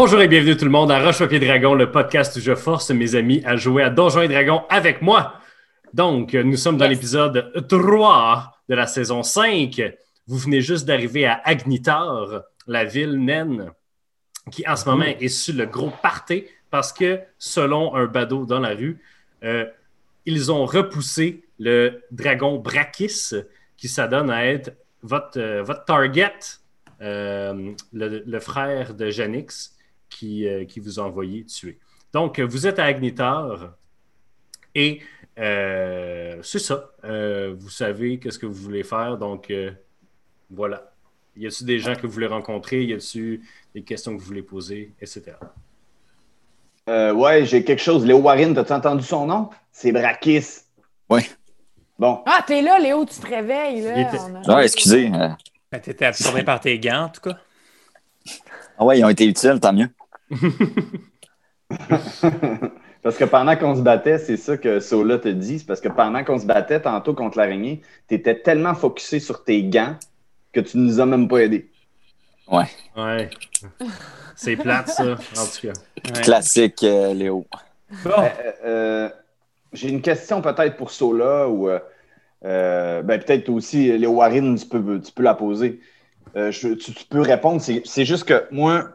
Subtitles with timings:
[0.00, 2.88] Bonjour et bienvenue tout le monde à Roche Papier Dragon, le podcast où je force
[2.92, 5.40] mes amis à jouer à Donjons et Dragons avec moi.
[5.92, 9.82] Donc, nous sommes dans l'épisode 3 de la saison 5.
[10.28, 13.72] Vous venez juste d'arriver à Agnitar, la ville naine,
[14.52, 18.60] qui en ce moment est sur le gros party parce que, selon un badaud dans
[18.60, 19.02] la rue,
[19.42, 19.66] euh,
[20.26, 23.34] ils ont repoussé le dragon Brakis,
[23.76, 24.70] qui s'adonne à être
[25.02, 26.38] votre, euh, votre target,
[27.00, 29.74] euh, le, le frère de Janix,
[30.10, 31.78] qui, euh, qui vous a envoyé tuer.
[32.12, 33.74] Donc, vous êtes à Agnitar
[34.74, 35.00] et
[35.38, 36.90] euh, c'est ça.
[37.04, 39.70] Euh, vous savez qu'est-ce que vous voulez faire, donc euh,
[40.50, 40.92] voilà.
[41.36, 42.82] Y a-t-il des gens que vous voulez rencontrer?
[42.84, 43.40] Y a-t-il
[43.74, 45.36] des questions que vous voulez poser, etc.
[46.88, 48.04] Euh, ouais, j'ai quelque chose.
[48.04, 49.50] Léo Warren, t'as-tu entendu son nom?
[49.70, 50.62] C'est Brakis.
[51.10, 51.20] Oui.
[51.98, 52.22] Bon.
[52.26, 53.82] Ah, t'es là, Léo, tu te réveilles.
[53.82, 53.92] Là.
[53.96, 55.10] Il était- a- Ah, excusez.
[55.14, 55.28] euh,
[55.70, 57.38] Ben, T'étais absorbé par tes gants, en tout cas.
[58.78, 59.88] Ah ouais, ils ont été utiles, tant mieux.
[63.02, 65.88] parce que pendant qu'on se battait, c'est ça que Sola te dit, c'est parce que
[65.88, 69.96] pendant qu'on se battait tantôt contre l'araignée, t'étais tellement focusé sur tes gants
[70.52, 71.70] que tu nous as même pas aidés.
[72.50, 73.28] Ouais.
[74.34, 75.72] C'est plate, ça, en tout cas.
[76.14, 76.22] Ouais.
[76.22, 77.46] Classique, euh, Léo.
[78.04, 79.08] Bon, Euh, euh,
[79.72, 81.68] j'ai une question peut-être pour Sola ou
[82.42, 85.80] ben, peut-être aussi Léo Warren, tu peux, tu peux la poser.
[86.36, 87.60] Euh, je- tu, tu peux répondre.
[87.60, 88.90] C'est juste que moi,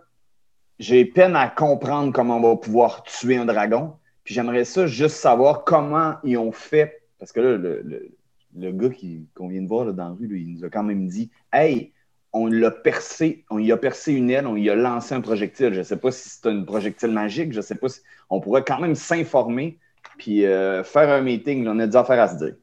[0.79, 3.93] j'ai peine à comprendre comment on va pouvoir tuer un dragon.
[4.23, 7.02] Puis j'aimerais ça juste savoir comment ils ont fait.
[7.19, 8.09] Parce que là, le, le-
[8.55, 8.89] le gars
[9.33, 11.91] qu'on vient de voir là, dans la rue, il nous a quand même dit Hey,
[12.33, 15.73] on l'a percé, on y a percé une aile, on y a lancé un projectile.
[15.73, 18.01] Je ne sais pas si c'est un projectile magique, je ne sais pas si.
[18.29, 19.79] On pourrait quand même s'informer
[20.17, 21.67] puis euh, faire un meeting.
[21.67, 22.55] on a des affaires à se dire.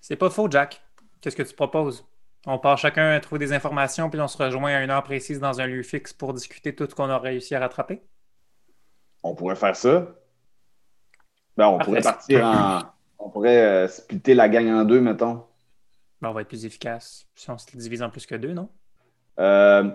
[0.00, 0.80] c'est pas faux, Jack.
[1.20, 2.04] Qu'est-ce que tu proposes?
[2.46, 5.38] On part chacun à trouver des informations, puis on se rejoint à une heure précise
[5.38, 8.02] dans un lieu fixe pour discuter tout ce qu'on a réussi à rattraper.
[9.22, 10.08] On pourrait faire ça.
[11.56, 11.84] Ben, on Parfait.
[11.84, 12.82] pourrait partir en.
[13.18, 15.44] On pourrait euh, splitter la gang en deux, mettons.
[16.20, 18.68] Ben, on va être plus efficace si on se divise en plus que deux, non?
[19.38, 19.90] Euh,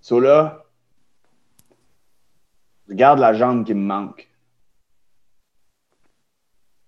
[0.00, 0.64] Sola,
[2.88, 4.28] regarde la jambe qui me manque.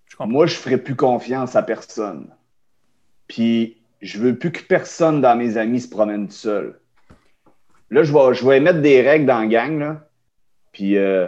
[0.07, 0.17] Je.
[0.19, 2.35] Moi, je ferai plus confiance à personne.
[3.27, 6.79] Puis, je veux plus que personne dans mes amis se promène tout seul.
[7.89, 10.07] Là, je vais, je vais mettre des règles dans la gang, là.
[10.71, 11.27] Puis, euh,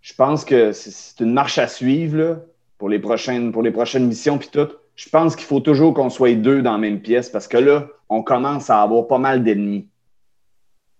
[0.00, 2.36] je pense que c'est- une marche à suivre, là,
[2.78, 4.68] pour les prochaines, pour les prochaines missions, puis tout.
[4.94, 7.88] Je pense qu'il faut toujours qu'on soit deux dans la même pièce, parce que là,
[8.08, 9.88] on commence à avoir pas mal d'ennemis.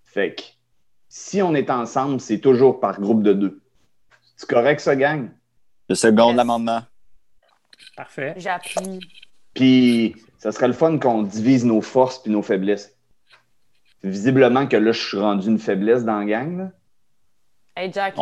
[0.05, 0.43] Fait que,
[1.09, 3.61] si on est ensemble, c'est toujours par groupe de deux.
[4.37, 5.31] C'est correct, ça, gang?
[5.89, 6.37] Le second Yes.
[6.37, 6.83] l'amendement.
[7.97, 8.35] Parfait.
[8.39, 9.01] J'appuie.
[9.57, 12.95] Puis, ça serait le fun qu'on divise nos forces puis nos faiblesses.
[14.03, 16.59] Visiblement que là, je suis rendu une faiblesse dans la gang.
[16.59, 16.71] Là.
[17.75, 18.17] Hey, Jack,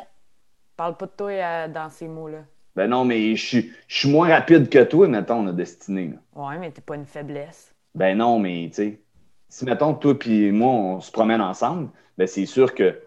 [0.77, 2.45] parle pas de toi euh, dans ces mots-là.
[2.77, 6.15] Ben non, mais je suis, je suis moins rapide que toi, mettons, la destinée.
[6.15, 6.43] là.
[6.49, 7.73] Ouais, mais t'es pas une faiblesse.
[7.95, 9.01] Ben non, mais tu sais,
[9.49, 13.01] si, mettons, toi puis moi, on se promène ensemble, ben c'est sûr que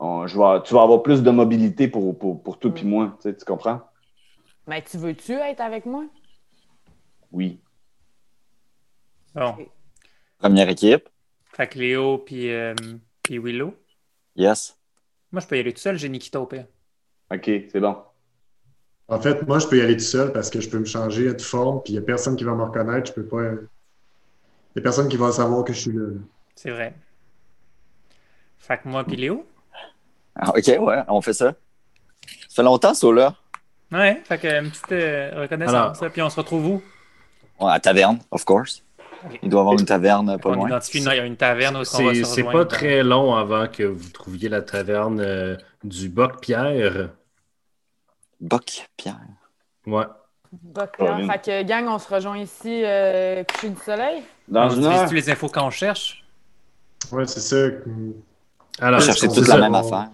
[0.00, 3.16] on- je vais, tu vas avoir plus de mobilité pour, pour, pour toi puis moi.
[3.20, 3.80] Tu sais, tu comprends?
[4.66, 6.04] Mais tu veux-tu être avec moi?
[7.32, 7.58] Oui.
[9.34, 9.56] Bon.
[10.38, 11.08] Première équipe.
[11.54, 12.74] Fait que Léo puis, euh,
[13.22, 13.74] puis Willow.
[14.36, 14.76] Yes.
[15.30, 16.66] Moi, je peux y aller tout seul, j'ai Nikita au pire.
[17.30, 17.96] OK, c'est bon.
[19.08, 21.32] En fait, moi, je peux y aller tout seul parce que je peux me changer
[21.32, 23.08] de forme, puis il n'y a personne qui va me reconnaître.
[23.08, 23.42] Je peux pas.
[23.44, 23.58] Il
[24.76, 26.04] n'y a personne qui va savoir que je suis là.
[26.06, 26.20] là.
[26.54, 26.94] C'est vrai.
[28.58, 29.46] Fait que moi puis Léo.
[30.34, 31.54] Ah, OK, ouais, on fait ça.
[32.48, 33.34] Ça fait longtemps, ça, là.
[33.90, 36.00] Ouais, fait que une petite euh, reconnaissance.
[36.00, 36.10] là.
[36.10, 36.82] Puis on se retrouve où?
[37.62, 38.82] Ouais, à la taverne, of course.
[39.42, 40.68] Il doit y avoir une taverne pas on loin.
[40.68, 44.62] identifie une, une taverne va C'est c'est pas très long avant que vous trouviez la
[44.62, 47.10] taverne euh, du Boc-Pierre.
[48.40, 49.20] Boc, Pierre.
[49.86, 50.04] Ouais.
[50.98, 54.22] Oh, une- Fait que, gang, on se rejoint ici, euh, coucher du soleil.
[54.48, 54.92] Dans On une heure.
[55.04, 56.24] utilise-tu les infos qu'on cherche?
[57.12, 57.56] Ouais, c'est ça.
[58.80, 59.58] Alors, On toute la ça.
[59.58, 60.08] même affaire.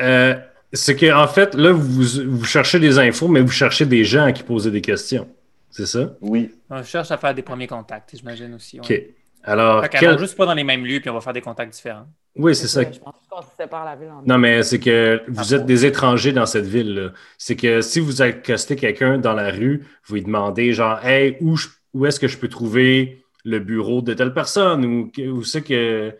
[0.00, 0.34] euh,
[0.72, 4.24] c'est que en fait, là, vous, vous cherchez des infos, mais vous cherchez des gens
[4.24, 5.28] à qui poser des questions.
[5.70, 6.16] C'est ça?
[6.20, 6.50] Oui.
[6.68, 8.80] On cherche à faire des premiers contacts, j'imagine aussi.
[8.80, 8.86] ouais.
[9.08, 9.14] OK.
[9.42, 12.06] Alors, quel- juste pas dans les mêmes lieux, puis on va faire des contacts différents.
[12.36, 12.82] oui, c'est ça.
[12.82, 14.26] Je pense qu'on se sépare la ville en deux.
[14.26, 17.12] Non, mais c'est que vous Ah êtes des étrangers dans cette ville-là.
[17.38, 21.56] C'est que si vous accostez quelqu'un dans la rue, vous lui demandez genre, hey, où,
[21.56, 25.42] je- où est-ce que je peux trouver le bureau de telle personne ou que- où
[25.42, 26.14] c'est que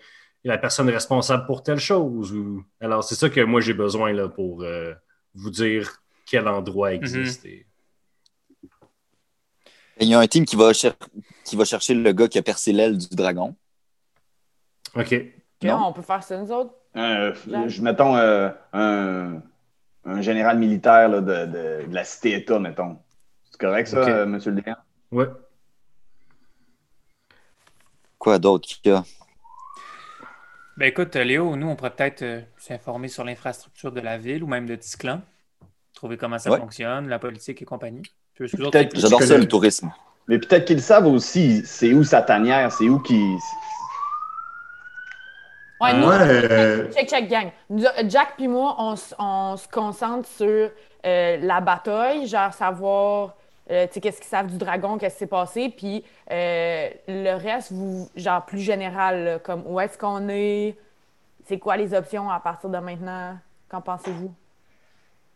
[0.44, 2.32] la personne est responsable pour telle chose.
[2.32, 2.64] Ou...
[2.80, 4.94] Alors, c'est ça que moi j'ai besoin là, pour euh,
[5.34, 7.44] vous dire quel endroit existe.
[7.44, 7.66] et-
[10.00, 10.94] Il y a un team qui va, cher-
[11.44, 13.54] qui va chercher le gars qui a percé l'aile du dragon.
[14.96, 15.14] OK.
[15.62, 15.84] Non?
[15.88, 16.74] on peut faire ça, nous autres?
[16.96, 17.34] Euh,
[17.68, 19.42] je, mettons euh, un,
[20.06, 22.98] un général militaire là, de, de- de la cité-État, mettons.
[23.50, 24.76] C'est correct, ça, euh, monsieur le décan?
[25.12, 25.26] Ouais.
[28.18, 29.04] Quoi d'autre qu'il y a?
[30.78, 34.46] Ben écoute, Léo, nous, on pourrait peut-être euh, s'informer sur l'infrastructure de la ville ou
[34.46, 35.20] même de Tisclan.
[35.92, 36.58] Trouver comment ça Ouais.
[36.58, 38.02] fonctionne, la politique et compagnie.
[38.46, 39.92] J'adore ça, le tourisme.
[40.28, 43.36] Mais peut-être qu'ils savent aussi, c'est où sa tanière, c'est où qui.
[45.80, 47.50] Ouais, nous, Ouais, euh, check, check, gang.
[47.70, 48.96] Nous, euh, Jack puis moi, on,
[49.56, 50.70] se concentre sur
[51.06, 53.34] euh, la bataille, genre savoir,
[53.70, 57.34] euh, tu sais, qu'est-ce qu'ils savent du dragon, qu'est-ce qui s'est passé, puis euh, le
[57.34, 60.76] reste, vous, genre plus général, là, comme où est-ce qu'on est,
[61.48, 63.38] c'est quoi les options à partir de maintenant,
[63.70, 64.32] qu'en pensez-vous?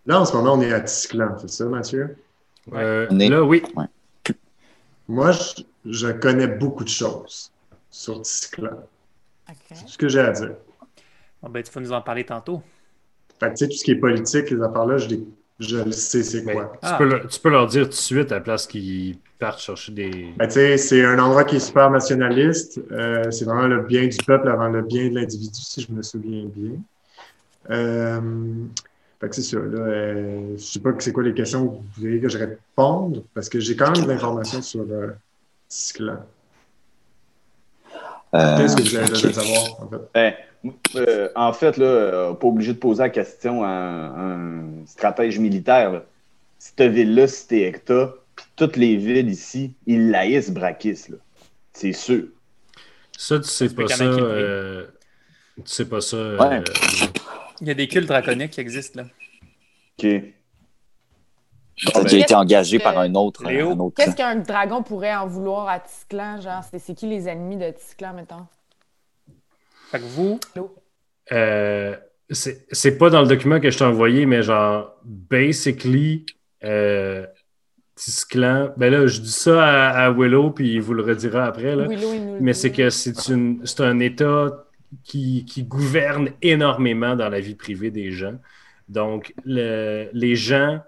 [0.05, 2.17] là, en ce moment, on est à Tisclan, c'est ça, Mathieu?
[2.73, 3.63] Euh, est- Là, oui.
[5.09, 7.53] Moi, je, je connais beaucoup de choses
[7.91, 8.71] sur Tisclan.
[9.49, 9.57] OK.
[9.75, 10.55] C'est ce que j'ai à dire.
[11.43, 12.63] Bon, ben, tu vas nous en parler tantôt.
[13.39, 15.25] Fait que, tu sais, tout ce qui est politique, les affaires-là, je, les-
[15.61, 16.73] je le sais c'est quoi.
[16.75, 19.61] tu, Ah, peux tu peux leur dire tout de suite à la place qu'ils partent
[19.61, 20.27] chercher des.
[20.37, 22.81] Ben, tu sais, c'est un endroit qui est super nationaliste.
[22.91, 26.03] Euh, c'est vraiment le bien du peuple avant le bien de l'individu, si je me
[26.03, 26.73] souviens bien.
[27.71, 28.21] Euh,
[29.25, 29.57] fait que c'est ça.
[29.59, 32.39] Là, euh, je sais pas que c'est quoi les questions que vous voulez que je
[32.39, 35.09] réponde, parce que j'ai quand même de l'information sur euh,
[35.69, 36.19] Tisclan.
[38.35, 39.11] Euh, Qu'est-ce que vous avez ok.
[39.11, 39.99] besoin de savoir, en fait?
[40.15, 40.35] Ben,
[40.97, 45.93] euh, en fait, là, pas obligé de poser la question à un, un stratège militaire.
[45.93, 46.05] là.
[46.59, 51.17] Cette ville-là, Cité Hecta, puis toutes les villes ici, ils laïssent Brakis, là.
[51.73, 52.25] C'est sûr.
[53.17, 54.05] Ça, tu sais pas ça.
[54.05, 54.87] le euh,
[55.57, 56.17] Tu sais pas ça.
[56.17, 56.63] Ouais.
[57.55, 59.09] Euh, Il y a des cultes draconiques qui existent, là.
[59.99, 60.23] OK.
[61.93, 63.43] T'as déjà été engagé que- par un autre.
[63.75, 67.57] Autre Qu'est-ce qu'un dragon pourrait en vouloir à Tisclan, genre, c'est c'est qui les ennemis
[67.57, 68.47] de Tisclan, mettons?
[69.91, 70.39] Fait que vous,
[71.33, 71.97] Euh,
[72.31, 76.27] c'est pas dans le document que je t'ai envoyé, mais genre, basically,
[76.65, 77.27] euh,
[77.97, 78.71] Tisclan.
[78.77, 81.75] Ben là, je dis ça à, à Willow, puis il vous le redira après.
[81.77, 81.87] Là.
[81.89, 84.65] Willow, il nous le Mais c'est que c'est un État
[85.03, 88.39] qui, qui gouverne énormément dans la vie privée des gens.
[88.89, 90.81] Donc, le- les gens,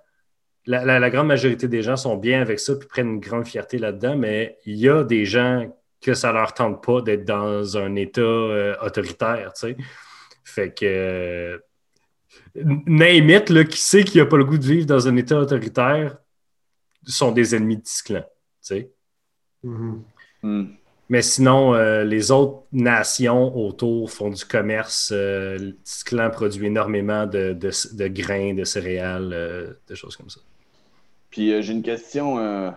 [0.66, 3.46] la, la- la grande majorité des gens sont bien avec ça puis prennent une grande
[3.46, 7.76] fierté là-dedans, mais il y a des gens que ça leur tente pas d'être dans
[7.78, 9.76] un État euh, autoritaire, tu sais.
[10.44, 11.58] Fait que euh,
[12.54, 15.38] name it, là, qui sait qu'il n'a pas le goût de vivre dans un État
[15.38, 16.16] autoritaire
[17.06, 18.28] sont des ennemis de Tisclan, tu
[18.60, 18.90] sais.
[19.62, 20.02] Mhm.
[20.42, 20.64] Hmm.
[21.08, 25.10] Mais sinon, euh, les autres nations autour font du commerce.
[25.12, 30.30] Euh, le Tisclan produit énormément de, de- de grains, de céréales, euh, de choses comme
[30.30, 30.40] ça.
[31.30, 32.38] Puis euh, j'ai une question.
[32.38, 32.70] euh,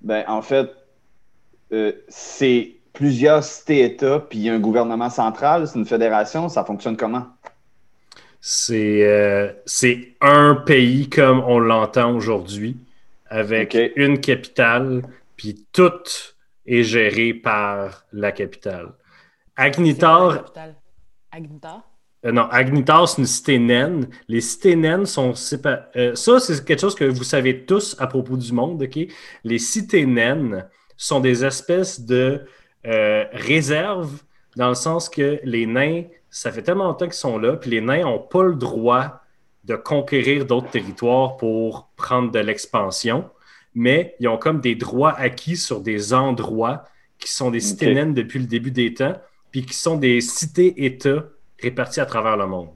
[0.00, 0.70] ben, en fait,
[2.08, 7.26] c'est plusieurs cités-États, puis un gouvernement central, c'est une fédération, ça fonctionne comment?
[8.40, 12.76] C'est c'est un pays comme on l'entend aujourd'hui,
[13.28, 15.02] avec une capitale,
[15.36, 15.92] puis tout
[16.66, 18.92] est géré par la capitale.
[19.56, 20.74] La Agnitar capitale?
[21.30, 21.82] Agnitar?
[22.24, 24.08] Euh, non, Agnitar, c'est une cité naine.
[24.28, 26.14] Les cités naines sont séparées.
[26.14, 28.98] ça, c'est quelque chose que vous savez tous à propos du monde, OK?
[29.44, 30.66] Les cités naines
[30.96, 32.46] sont des espèces de
[32.86, 34.22] euh, réserves
[34.56, 37.80] dans le sens que les nains, ça fait tellement longtemps qu'ils sont là, puis les
[37.80, 39.20] nains n'ont pas le droit
[39.64, 43.30] de conquérir d'autres territoires pour prendre de l'expansion,
[43.74, 46.84] mais ils ont comme des droits acquis sur des endroits
[47.18, 49.14] qui sont des cités naines depuis le début des temps,
[49.50, 51.24] puis qui sont des cités-États
[51.60, 52.70] répartis à travers le monde.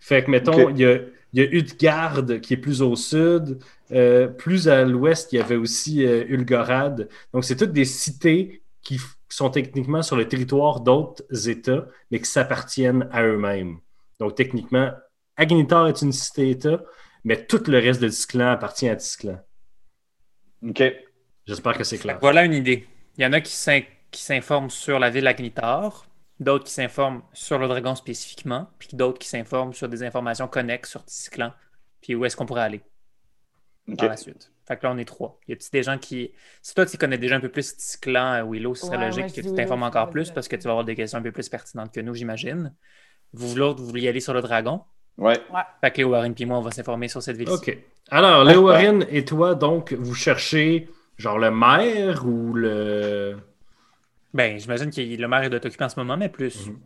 [0.00, 0.98] Fait que, mettons, il y a,
[1.32, 3.58] il y a Utgard qui est plus au sud.
[3.92, 7.08] Euh, plus à l'ouest, il y avait aussi euh, Ulgorad.
[7.32, 12.30] Donc, c'est toutes des cités qui sont techniquement sur le territoire d'autres États, mais qui
[12.30, 13.78] s'appartiennent à eux-mêmes.
[14.20, 14.90] Donc, techniquement,
[15.36, 16.82] Agnitar est une cité-État,
[17.24, 19.40] mais tout le reste de Tisclan appartient à Tisclan.
[20.68, 20.82] OK.
[21.46, 22.18] J'espère que c'est clair.
[22.20, 22.86] voilà une idée.
[23.18, 26.06] Il y en a qui s'in- qui s'informent sur la ville Agnitar,
[26.40, 30.90] d'autres qui s'informent sur le dragon spécifiquement, puis d'autres qui s'informent sur des informations connexes
[30.90, 31.52] sur Tisclan,
[32.00, 32.80] puis où est-ce qu'on pourrait aller
[33.98, 34.50] par la suite.
[34.66, 35.38] Fait que là, on est trois.
[35.46, 36.32] Il y a des gens qui.
[36.62, 39.24] Si toi, tu connais déjà un peu plus Tisclan, euh, Willow, ce serait Ouais, logique
[39.26, 41.32] ouais, que tu t'informes encore plus parce que tu vas avoir des questions un peu
[41.32, 42.74] plus pertinentes que nous, j'imagine.
[43.34, 44.82] Vous, l'autre, vous vouliez aller sur le dragon.
[45.18, 45.38] Ouais.
[45.80, 47.76] Fait que Léo Warren puis moi, on va s'informer sur cette ville OK.
[48.10, 48.72] Alors, Léo Ouais.
[48.74, 53.36] Warren et toi, donc, vous cherchez genre le maire ou le.
[54.32, 56.78] Ben, j'imagine que le maire doit t'occuper en ce moment, mais plus Mhm.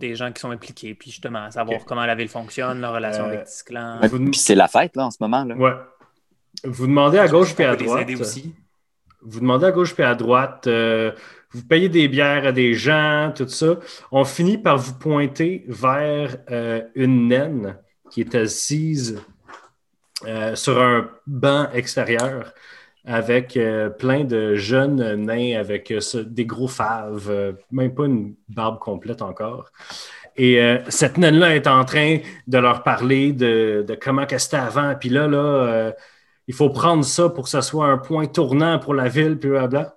[0.00, 3.24] des gens qui sont impliqués, puis justement, à savoir comment la ville fonctionne, leur relation
[3.24, 4.00] Euh, avec Tisclan.
[4.00, 5.44] Ouais, Vous- Puis c'est la fête, là, en ce moment.
[5.44, 5.54] Là.
[5.54, 5.72] Ouais.
[6.64, 8.02] Vous demandez à gauche puis à droite.
[8.02, 8.54] aider aussi.
[9.22, 11.10] vous demandez à gauche puis à droite, euh,
[11.52, 13.78] vous payez des bières à des gens, tout ça.
[14.12, 17.76] On finit par vous pointer vers euh, une naine
[18.10, 19.20] qui est assise
[20.26, 22.52] euh, sur un banc extérieur
[23.04, 29.22] avec euh, plein de jeunes nains avec des gros faves, même pas une barbe complète
[29.22, 29.70] encore.
[30.38, 30.60] Et
[30.90, 34.94] cette naine-là est en train de leur parler de, comment c'était avant.
[34.94, 35.94] Puis là,
[36.46, 39.48] il faut prendre ça pour que ça soit un point tournant pour la ville, puis
[39.48, 39.96] blablabla.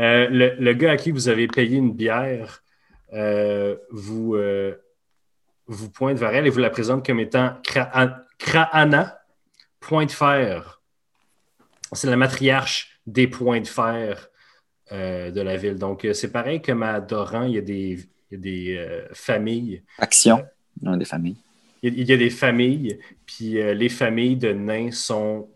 [0.00, 2.62] Euh, le, le gars à qui vous avez payé une bière
[3.12, 4.74] euh, vous, euh,
[5.66, 9.20] vous pointe vers elle et vous la présente comme étant Kra- Kraana,
[9.78, 10.80] point de fer.
[11.92, 14.28] C'est la matriarche des points de fer
[14.92, 15.76] de la ville.
[15.76, 17.98] Donc, c'est pareil comme à Doran, il y a des,
[18.30, 19.82] il y a des familles.
[19.98, 20.44] Action,
[20.80, 21.36] dans des familles.
[21.82, 25.48] Il y a- il y a des familles, puis les familles de nains sont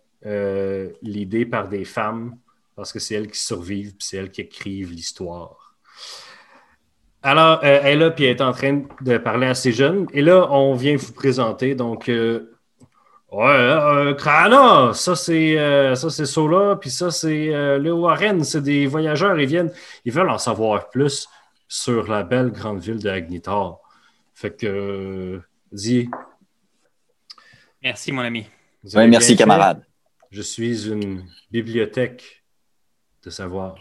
[1.03, 2.37] l'idée par des femmes
[2.77, 5.77] parce que c'est elles qui survivent, puis c'est elles qui écrivent l'histoire.
[7.23, 10.07] Alors, euh, elle est là, puis elle est en train de parler à ces jeunes.
[10.13, 11.75] Et là, on vient vous présenter.
[11.75, 12.55] Donc, euh,
[13.33, 18.45] ouais, euh, Krana, ça c'est euh, ça c'est Sola, puis ça c'est euh, le Warren.
[18.45, 19.41] C'est des voyageurs.
[19.41, 19.73] Ils viennent,
[20.05, 21.29] ils veulent en savoir plus
[21.67, 23.79] sur la belle grande ville de Agnitar.
[24.35, 25.41] Fait que, euh,
[25.73, 26.11] dis.
[27.83, 28.47] Merci, mon ami.
[28.95, 29.37] merci, fait.
[29.37, 29.85] camarade.
[30.31, 32.44] Je suis une bibliothèque
[33.25, 33.77] de savoir.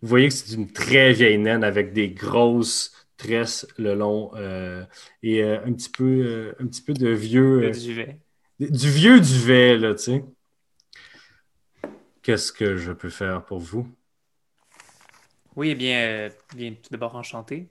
[0.00, 4.84] Vous voyez que c'est une très vieille naine avec des grosses tresses le long euh,
[5.22, 7.70] et euh, un, petit peu, euh, un petit peu de vieux.
[7.72, 8.18] duvet.
[8.60, 10.24] du vieux duvet, là, tu sais.
[12.22, 13.88] Qu'est-ce que je peux faire pour vous?
[15.56, 17.68] Oui, eh bien, bien tout d'abord enchanté.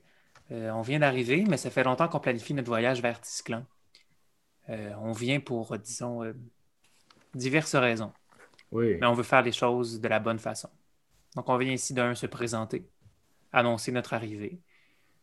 [0.50, 3.64] On vient d'arriver, mais ça fait longtemps qu'on planifie notre voyage vers Tisclan.
[4.68, 6.22] On vient pour, disons,
[7.34, 8.12] diverses raisons,
[8.70, 8.96] Oui.
[9.00, 10.68] mais on veut faire les choses de la bonne façon.
[11.36, 12.86] Donc, on vient ici d'un se présenter,
[13.52, 14.60] annoncer notre arrivée,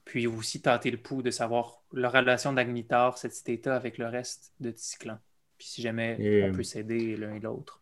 [0.04, 4.54] puis aussi tenter le pouls de savoir la relation d'Agnitar, cet état avec le reste
[4.60, 5.18] de Tisclan.
[5.58, 7.82] Puis si jamais Et- on peut s'aider l'un et l'autre.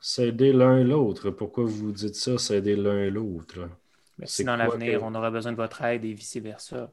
[0.00, 1.30] S'aider l'un et l'autre.
[1.30, 3.68] Pourquoi vous dites ça, s'aider l'un et l'autre?
[4.24, 6.92] Si dans l'avenir, que- on aura besoin de votre aide et vice-versa,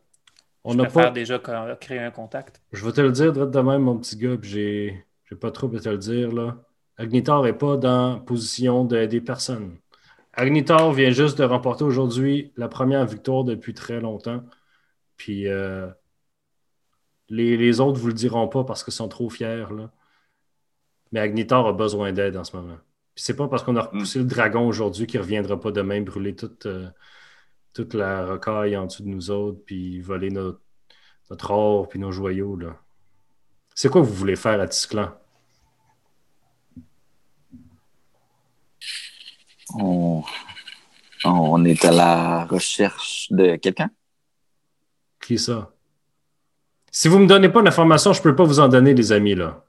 [0.64, 1.12] On je préfère pas.
[1.12, 1.40] déjà
[1.80, 2.62] créer un contact.
[2.72, 5.80] Je vais te le dire de même, mon petit gars, puis j'ai pas trop à
[5.80, 6.32] te le dire.
[6.32, 6.58] Là.
[7.00, 9.78] Agnitar n'est pas dans position d'aider personne.
[10.34, 14.44] Agnitar vient juste de remporter aujourd'hui la première victoire depuis très longtemps.
[15.18, 15.88] Puis euh,
[17.30, 19.66] les, les autres ne vous le diront pas parce qu'ils sont trop fiers.
[19.72, 19.92] Là.
[21.12, 22.78] Mais Agnitar a besoin d'aide en ce moment.
[23.16, 26.02] Puis c'est pas parce qu'on a repoussé le dragon aujourd'hui qu'il ne reviendra pas demain
[26.02, 26.90] brûler toute, euh,
[27.74, 30.62] toute la rocaille en dessous de nous autres, puis voler notre
[31.30, 32.56] notre or puis nos joyaux.
[32.56, 32.76] Là.
[33.74, 35.12] C'est quoi vous voulez faire à Tisclan?
[39.76, 40.24] On...
[41.26, 43.90] on est à la recherche de quelqu'un?
[45.22, 45.72] Qui ça?
[46.92, 49.12] Si vous ne me donnez pas d'informations, je ne peux pas vous en donner, les
[49.12, 49.36] amis.
[49.36, 49.64] là.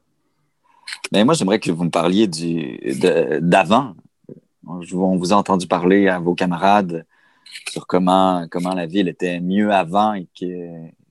[1.12, 3.94] Mais moi, j'aimerais que vous me parliez du, de- d'avant.
[4.66, 7.04] On vous a entendu parler à vos camarades
[7.68, 10.44] sur comment, comment la ville était mieux avant et que,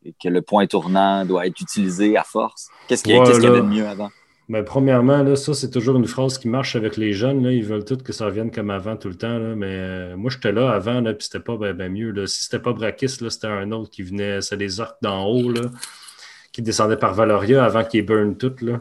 [0.05, 2.69] et que le point tournant doit être utilisé à force.
[2.87, 4.09] Qu'est-ce qu'il y, avait de mieux avant?
[4.49, 7.43] Ben, premièrement, là, ça, c'est toujours une phrase qui marche avec les jeunes.
[7.43, 7.51] Là.
[7.51, 9.37] Ils veulent tout que ça revienne comme avant tout le temps.
[9.37, 9.55] Là.
[9.55, 12.09] Mais euh, moi, j'étais là avant, là, puis c'était pas ben, ben mieux.
[12.09, 12.25] Là.
[12.25, 14.41] Si c'était pas Brakis, c'était un autre qui venait.
[14.41, 15.61] C'est des orques d'en haut, là,
[16.51, 18.55] qui descendaient par Valoria avant qu'ils burn tout.
[18.61, 18.79] Là.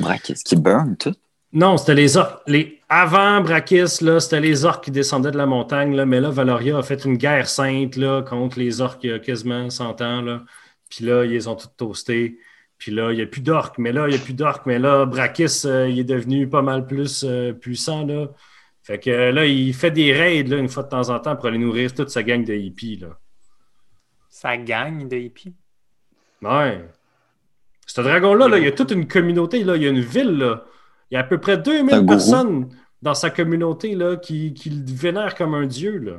[0.00, 1.14] Ouais, qu'est-ce qui burn tout?
[1.54, 2.42] Non, c'était les orques.
[2.46, 2.82] Les...
[2.90, 6.82] Avant Brakis, c'était les orques qui descendaient de la montagne, là, mais là, Valoria a
[6.82, 10.20] fait une guerre sainte là, contre les orques il y a quasiment 100 ans.
[10.20, 10.42] Là.
[10.90, 12.38] Puis là, ils les ont tous toastés.
[12.78, 14.78] Puis là, il n'y a plus d'orques, mais là, il n'y a plus d'orques, mais
[14.78, 18.06] là, Brakis, euh, il est devenu pas mal plus euh, puissant.
[18.06, 18.28] Là.
[18.82, 21.34] Fait que euh, là, il fait des raids là, une fois de temps en temps
[21.36, 22.96] pour aller nourrir toute sa gang de hippies.
[22.96, 23.18] Là.
[24.28, 25.54] Ça gagne de hippies?
[26.40, 26.84] Ouais.
[27.86, 30.38] Ce dragon-là, là, il y a toute une communauté, là, il y a une ville.
[30.38, 30.64] Là.
[31.10, 32.06] Il y a à peu près Un 2000 gourou.
[32.06, 32.68] personnes
[33.02, 35.98] dans sa communauté là, qui, qui le vénèrent comme un dieu.
[35.98, 36.18] Là.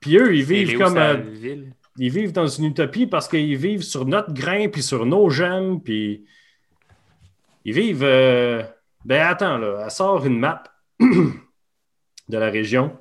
[0.00, 0.96] Puis eux, ils vivent comme.
[0.96, 1.72] euh, ville?
[1.98, 5.82] Ils vivent dans une utopie parce qu'ils vivent sur notre grain, puis sur nos gemmes,
[5.82, 6.24] puis
[7.64, 8.04] ils vivent.
[8.04, 8.62] euh,
[9.04, 10.64] Ben attends, là, elle sort une map
[11.00, 12.96] de la région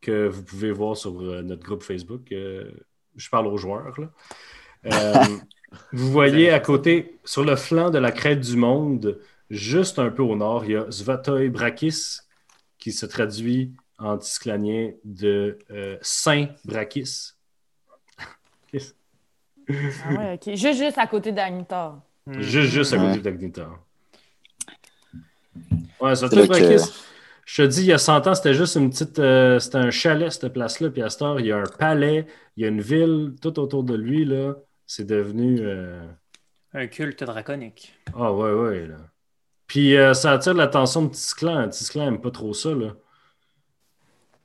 [0.00, 2.32] que vous pouvez voir sur euh, notre groupe Facebook.
[2.32, 2.70] euh,
[3.16, 3.94] je parle aux joueurs.
[4.00, 4.10] Là.
[5.92, 9.20] Vous voyez à côté, sur le flanc de la crête du monde,
[9.50, 12.18] juste un peu au nord, il y a Svatoy Brakis,
[12.78, 15.58] qui se traduit en tisclanien de
[16.02, 17.32] Saint Brakis.
[18.74, 19.72] Ah
[20.18, 20.54] ouais, ok.
[20.56, 22.00] Juste, juste à côté d'Agnitar.
[22.26, 23.16] Juste, juste à Ouais.
[23.16, 23.32] côté.
[26.00, 26.92] Ouais, ça C'est fait là que- Brakis.
[27.44, 29.18] Je te dis, il y a 100 ans, c'était juste une petite.
[29.18, 30.90] euh, c'était un chalet, cette place-là.
[30.90, 32.26] Puis à cette heure, il y a un palais,
[32.56, 34.24] il y a une ville tout autour de lui.
[34.24, 34.54] là.
[34.86, 35.58] C'est devenu.
[35.60, 36.06] euh,
[36.74, 37.94] Un culte draconique.
[38.16, 38.86] Ah, ouais, ouais.
[38.86, 38.96] Là.
[39.66, 41.68] Puis euh, ça attire l'attention de Tisclan.
[41.68, 42.70] Tisclan n'aime pas trop ça.
[42.70, 42.94] Là.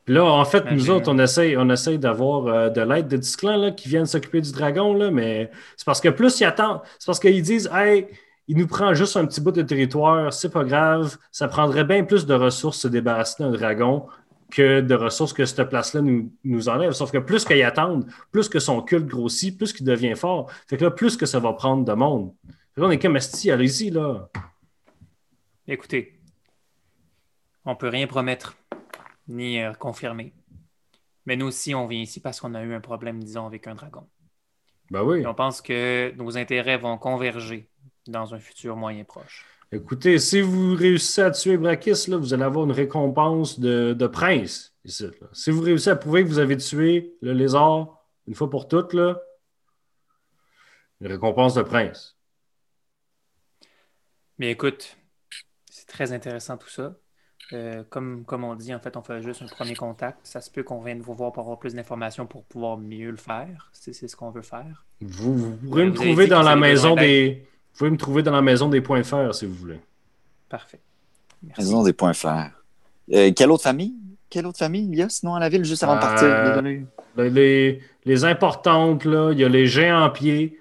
[0.08, 0.92] Puis là, en fait, nous Imagine.
[0.94, 4.40] autres, on essaye, on essaye d'avoir euh, de l'aide de Tisclan là, qui viennent s'occuper
[4.40, 4.94] du dragon.
[4.94, 8.08] Là, mais c'est parce que plus ils attendent, c'est parce qu'ils disent Hey,
[8.48, 11.18] il nous prend juste un petit bout de territoire, c'est pas grave.
[11.34, 14.08] Ça prendrait bien plus de ressources se débarrasser d'un dragon
[14.50, 16.94] que de ressources que cette place-là nous, nous enlève.
[16.94, 20.50] Sauf que plus qu'ils attendent, plus que son culte grossit, plus qu'il devient fort.
[20.70, 22.32] Fait que là, plus que ça va prendre de monde.
[22.74, 24.30] Fait là, on est comme esti, allez-y, là.
[25.68, 26.18] Écoutez,
[27.66, 28.56] on peut rien promettre
[29.28, 30.34] ni euh, confirmer.
[31.26, 33.76] Mais nous aussi, on vient ici parce qu'on a eu un problème, disons, avec un
[33.76, 34.08] dragon.
[34.90, 35.22] Ben oui.
[35.22, 37.70] Et on pense que nos intérêts vont converger
[38.08, 39.46] dans un futur moyen proche.
[39.72, 44.08] Écoutez, si vous réussissez à tuer Brakis, là, vous allez avoir une récompense de, de
[44.08, 44.74] prince.
[44.86, 45.28] ici, là.
[45.34, 48.94] Si vous réussissez à prouver que vous avez tué le lézard une fois pour toutes,
[48.94, 49.20] là,
[51.02, 52.18] une récompense de prince.
[54.38, 54.96] Mais écoute,
[55.70, 56.96] c'est très intéressant tout ça.
[57.54, 60.20] Euh, comme, comme on dit, en fait, on fait juste un premier contact.
[60.24, 63.18] Ça se peut qu'on vienne vous voir pour avoir plus d'informations pour pouvoir mieux le
[63.18, 63.70] faire.
[63.72, 64.86] C'est c'est ce qu'on veut faire.
[65.02, 67.48] Vous, vous pourrez Vous me trouver dans la maison des.
[67.74, 69.80] Vous pouvez me trouver dans la maison des points de fer si vous voulez.
[70.50, 70.80] Parfait.
[71.44, 71.62] Merci.
[71.62, 72.52] Maison des points fer.
[73.14, 73.94] Euh, quelle autre famille?
[74.30, 74.90] Quelle autre famille?
[74.92, 76.28] Il y a sinon à la ville juste avant de partir?
[76.28, 76.86] Euh, Désolé.
[77.16, 80.60] Les, les- les importantes, là, il y a les géants en pied.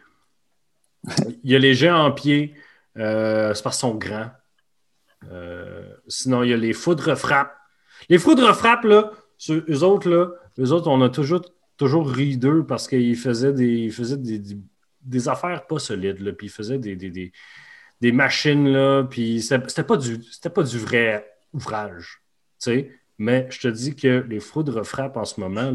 [1.45, 2.55] Il y a les géants en pied.
[2.97, 4.31] Euh, c'est parce qu'ils sont grands.
[5.33, 7.55] Euh, sinon, il y a les foudres frappes.
[8.09, 9.11] Les foudres frappes, là,
[9.51, 11.43] eux autres, là, eux autres, on a toujours,
[11.77, 14.59] toujours ri d'eux parce qu'ils faisaient des, ils faisaient des, des-
[15.29, 17.33] affaires pas solides, là, puis ils faisaient des, des, des-
[18.13, 20.21] machines, là, puis c'était pas, du-
[20.55, 22.23] pas du vrai ouvrage.
[23.19, 25.75] Mais je te dis que les foudres frappes en ce moment,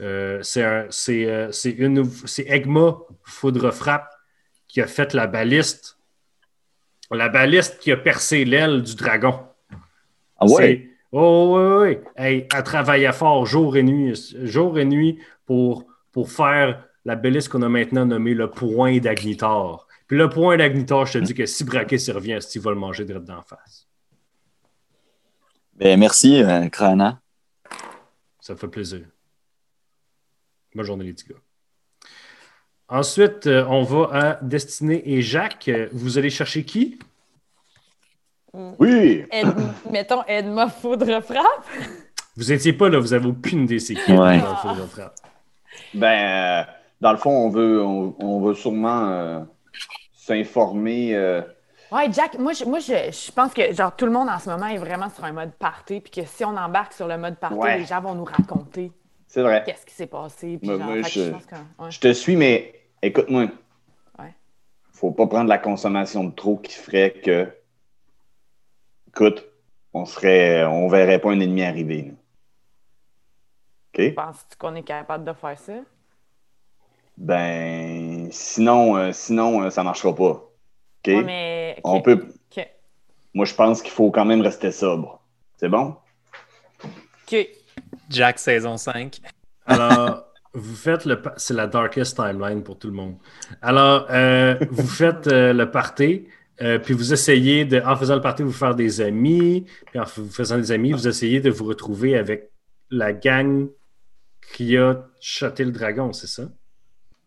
[0.00, 4.08] euh, c'est un- euh, c'est Egma Foudre Frappe
[4.68, 5.98] qui a fait la baliste.
[7.12, 9.40] La baliste qui a percé l'aile du dragon.
[10.38, 10.88] Ah ouais?
[11.12, 11.98] Oh, oui, oui.
[12.16, 17.50] Hey, elle travaillait fort jour et nuit, jour et nuit pour, pour faire la baliste
[17.50, 19.86] qu'on a maintenant nommée le point d'Agnitar.
[20.06, 22.76] Puis le point d'Agnitar, je te dis que si Braquet s'y revient, Steve va le
[22.78, 23.86] manger direct d'en face.
[25.74, 27.20] Ben, merci, euh, Krana.
[28.40, 29.06] Ça me fait plaisir.
[30.74, 31.36] Bonne journée, les petits gars.
[33.02, 35.70] Ensuite, euh, on va à Destinée et Jacques.
[35.92, 36.98] Vous allez chercher qui?
[38.52, 39.24] Oui!
[39.30, 39.48] Ed-
[39.90, 41.64] mettons Edma Foudre Frappe.
[42.36, 44.12] Vous étiez pas là, vous avez aucune des c'est qui.
[44.12, 44.36] Ouais.
[44.36, 45.14] le Foudre Frappe.
[45.94, 49.40] Ben, euh, dans le fond, on veut, on, on veut sûrement euh,
[50.14, 51.14] s'informer.
[51.14, 51.40] euh,
[51.90, 54.50] Ouais, Jack, moi, je, moi je, je pense que genre tout le monde en ce
[54.50, 57.36] moment est vraiment sur un mode party, puis que si on embarque sur le mode
[57.36, 57.78] party, Ouais.
[57.78, 58.92] les gens vont nous raconter
[59.28, 59.62] c'est vrai.
[59.64, 60.58] qu'est-ce qui s'est passé.
[60.60, 61.90] Puis Moi, genre, moi, fait que je- je pense que- ouais.
[61.90, 63.48] Je te suis, mais écoute-moi.
[64.18, 64.34] Ouais.
[64.92, 67.48] Faut pas prendre la consommation de trop qui ferait que.
[69.08, 69.44] Écoute,
[69.92, 70.64] on serait.
[70.64, 72.14] On verrait pas un ennemi arriver.
[73.94, 74.14] OK?
[74.14, 75.74] Penses-tu qu'on est capable de faire ça?
[77.18, 80.30] Ben, sinon, euh, sinon euh, ça marchera pas.
[80.32, 80.48] OK?
[81.06, 81.80] Ouais, mais.
[81.84, 82.28] On peut.
[82.56, 82.68] ok,
[83.34, 85.20] Moi, je pense qu'il faut quand même rester sobre.
[85.58, 85.96] C'est bon?
[86.82, 87.36] ok.
[88.08, 89.20] Jack saison 5.
[89.66, 91.20] Alors, vous faites le.
[91.36, 93.16] C'est la darkest timeline pour tout le monde.
[93.62, 96.26] Alors, euh, vous faites euh, le party,
[96.60, 97.80] euh, puis vous essayez de.
[97.80, 101.08] En faisant le party, vous faire des amis, puis en vous faisant des amis, vous
[101.08, 102.50] essayez de vous retrouver avec
[102.90, 103.68] la gang
[104.54, 106.42] qui a shoté le dragon, c'est ça?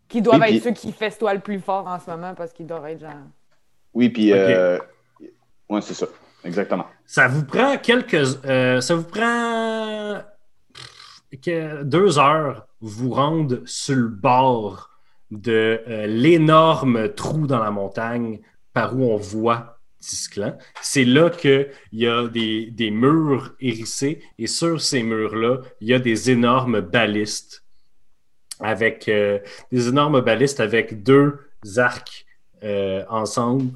[0.07, 2.53] Qui doivent Oui, être puis- ceux qui festoient le plus fort en ce moment parce
[2.53, 3.11] qu'ils doivent être genre.
[3.93, 4.31] Oui, puis.
[4.33, 4.77] Euh...
[5.67, 6.05] Ouais, c'est ça.
[6.43, 6.85] Exactement.
[7.07, 8.13] Ça vous prend quelques.
[8.45, 10.21] euh, ça vous prend
[11.37, 14.89] que- deux heures vous rendre sur le bord
[15.31, 18.39] de euh, l'énorme trou dans la montagne
[18.73, 20.55] par où on voit Tisclan.
[20.81, 25.93] C'est là qu'il y a des, des murs hérissés et sur ces murs-là, il y
[25.95, 27.63] a des énormes balistes
[28.59, 29.39] avec euh,
[29.71, 31.39] des énormes balistes avec deux
[31.77, 32.25] arcs
[32.63, 33.71] euh, ensemble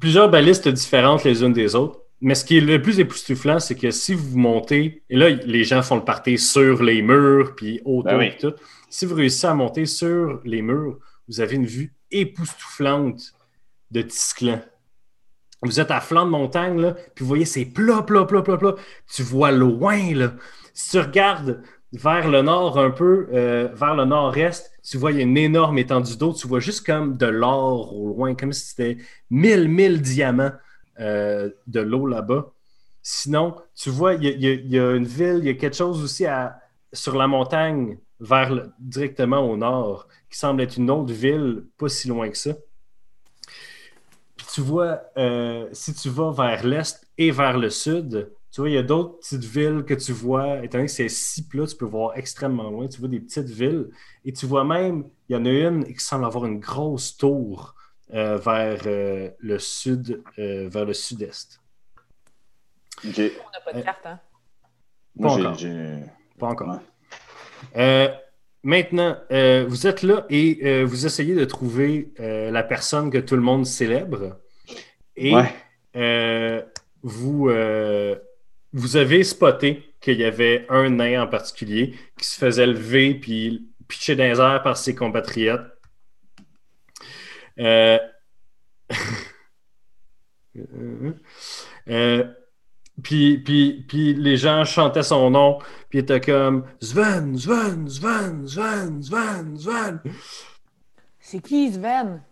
[0.00, 2.00] plusieurs balistes différentes les unes des autres.
[2.24, 5.62] Mais ce qui est le plus époustouflant, c'est que si vous montez, et là, les
[5.62, 8.30] gens font le party sur les murs, puis autour, Ben oui.
[8.30, 8.54] puis tout.
[8.88, 13.34] Si vous réussissez à monter sur les murs, vous avez une vue époustouflante
[13.90, 14.62] de Tisclan.
[15.60, 18.56] Vous êtes à flanc de montagne, là, puis vous voyez, c'est plat, plat, plat, plat,
[18.56, 18.74] plat.
[19.14, 20.32] Tu vois loin, là.
[20.72, 21.60] Si tu regardes
[21.92, 25.36] vers le nord un peu, euh, vers le nord-est, tu vois, il y a une
[25.36, 26.32] énorme étendue d'eau.
[26.32, 28.96] Tu vois juste comme de l'or au loin, comme si c'était
[29.28, 30.52] mille, mille diamants
[31.00, 32.52] euh, de l'eau là-bas.
[33.02, 36.24] Sinon, tu vois, il y, a- une ville, il y a quelque chose aussi
[36.92, 42.08] sur la montagne, vers directement au nord, qui semble être une autre ville, pas si
[42.08, 42.52] loin que ça.
[44.52, 48.74] Tu vois, euh, si tu vas vers l'est et vers le sud, tu vois, il
[48.74, 51.76] y a d'autres petites villes que tu vois, étant donné que c'est si plat, tu
[51.76, 52.86] peux voir extrêmement loin.
[52.88, 53.88] Tu vois des petites villes
[54.24, 57.74] et tu vois même, il y en a une qui semble avoir une grosse tour
[58.12, 61.60] euh, vers euh, le sud, euh, vers le sud-est.
[63.04, 64.20] On n'a pas de carte, hein?
[65.16, 66.08] Moi, Pas j'ai- encore.
[66.38, 66.68] Pas encore.
[66.68, 66.78] Ouais.
[67.76, 68.08] Euh,
[68.62, 73.18] maintenant, euh, vous êtes là et euh, vous essayez de trouver euh, la personne que
[73.18, 74.38] tout le monde célèbre.
[75.16, 75.52] Et Ouais.
[75.96, 76.62] euh,
[77.02, 78.16] vous, euh,
[78.72, 83.68] vous avez spoté qu'il y avait un nain en particulier qui se faisait lever puis
[83.88, 85.66] pitcher dans les airs par ses compatriotes.
[87.58, 87.98] Euh,
[91.88, 92.24] euh,
[93.02, 99.02] puis, puis, puis les gens chantaient son nom, puis étaient comme Sven, Sven, Sven, Sven,
[99.02, 100.00] Sven, Sven.
[101.18, 102.22] C'est qui, Sven?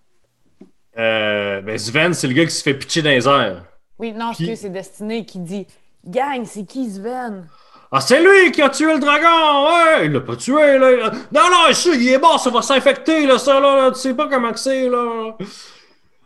[0.98, 3.64] Euh, ben Sven, c'est le gars qui se fait pitcher dans les airs.
[3.98, 4.44] Oui, non, Qui?
[4.44, 5.66] excuse, c'est Destiné qui dit
[6.04, 7.46] Gang, c'est qui, Sven?
[7.94, 9.66] Ah, c'est lui qui a tué le dragon!
[9.68, 10.06] Ouais!
[10.06, 11.10] Il l'a pas tué, là!
[11.30, 14.28] Non, non, il est mort, ça va s'infecter, là, ça, là, là, tu sais pas
[14.28, 15.36] comment c'est, là!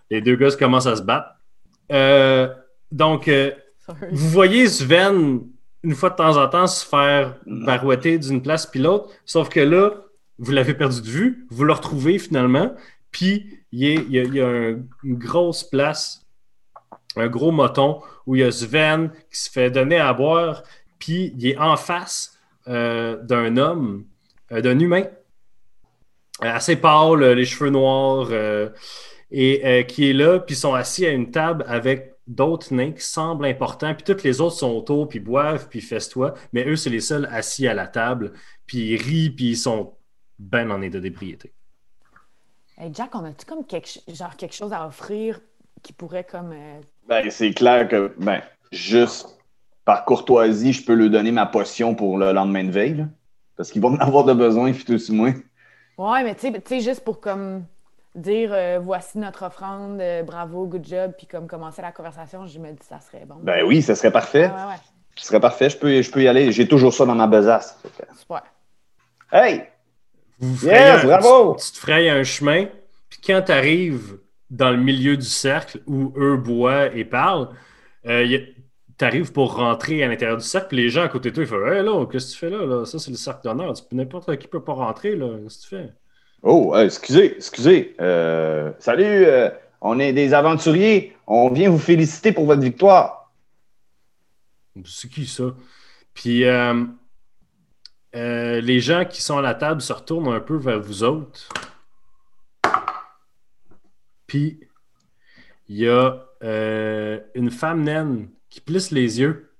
[0.09, 1.27] Les deux gars commencent à se battre.
[1.91, 2.49] Euh,
[2.93, 3.51] donc, euh,
[4.13, 5.41] vous voyez Sven,
[5.83, 9.61] une fois de temps en temps, se faire barouetter d'une place puis l'autre, sauf que
[9.61, 9.91] là,
[10.39, 12.75] vous l'avez perdu de vue, vous le retrouvez finalement,
[13.11, 16.23] puis il y a, y un- une grosse place,
[17.17, 20.63] un gros moton, où il y a Sven qui se fait donner à boire,
[20.99, 24.05] puis il est en face euh, d'un homme,
[24.53, 25.05] euh, d'un humain,
[26.43, 28.71] euh, assez pâle, les cheveux noirs, euh,
[29.31, 32.93] et euh, qui est là, puis ils sont assis à une table avec d'autres nains
[32.93, 36.77] qui semblent importants, puis tous les autres sont autour, puis boivent, puis festoient, mais eux,
[36.77, 38.33] c'est les seuls assis à la table,
[38.67, 39.95] puis ils rient, puis ils sont
[40.39, 41.53] ben en état d'ébriété.
[42.79, 45.41] Hey, Jack, on a-tu comme quelque, genre quelque chose à offrir
[45.83, 46.53] qui pourrait comme.
[46.53, 49.36] euh, Ben, c'est clair que, ben, juste
[49.87, 53.05] par courtoisie, je peux lui donner ma potion pour le lendemain de veille, là.
[53.57, 55.33] Parce qu'il va en avoir de besoin, puis tout moins.
[55.97, 57.65] Ouais, mais tu sais- juste pour comme
[58.15, 62.59] dire euh, voici notre offrande, euh, bravo, good job, puis comme commencer la conversation, je
[62.59, 63.37] me dis ça serait bon.
[63.43, 64.47] Ben oui, ça serait parfait.
[64.49, 64.81] Ouais, ouais, ouais.
[65.15, 65.71] Ce serait parfait.
[65.71, 66.53] Je peux, je peux y aller.
[66.53, 67.79] J'ai toujours ça dans ma besace.
[68.19, 68.43] Super.
[69.33, 69.65] Hey!
[70.39, 71.55] Vous Yes, un- bravo!
[71.59, 72.67] Tu, tu te frayes un chemin,
[73.09, 74.19] puis quand tu arrives
[74.51, 77.49] dans le milieu du cercle où eux boivent et parlent,
[78.05, 78.56] tu
[79.05, 81.47] arrives pour rentrer à l'intérieur du cercle, puis les gens à côté de toi, ils
[81.47, 82.85] font Hey là, qu'est-ce que tu fais là, là?
[82.87, 83.75] Ça, c'est le cercle d'honneur.
[83.75, 85.29] Tu N'importe qui peut pas rentrer, là.
[85.43, 85.93] Qu'est-ce que tu fais?
[86.43, 87.97] Oh, euh, excusez, excusez.
[88.01, 91.17] Euh, salut, euh, on est des aventuriers.
[91.27, 93.33] On vient vous féliciter pour votre victoire.
[94.85, 95.55] C'est qui ça?
[96.15, 96.45] Puis
[98.15, 101.49] les gens qui sont à la table se retournent un peu vers vous autres.
[104.27, 104.61] Puis
[105.69, 106.23] il y a
[107.35, 109.55] une femme naine qui plisse les yeux,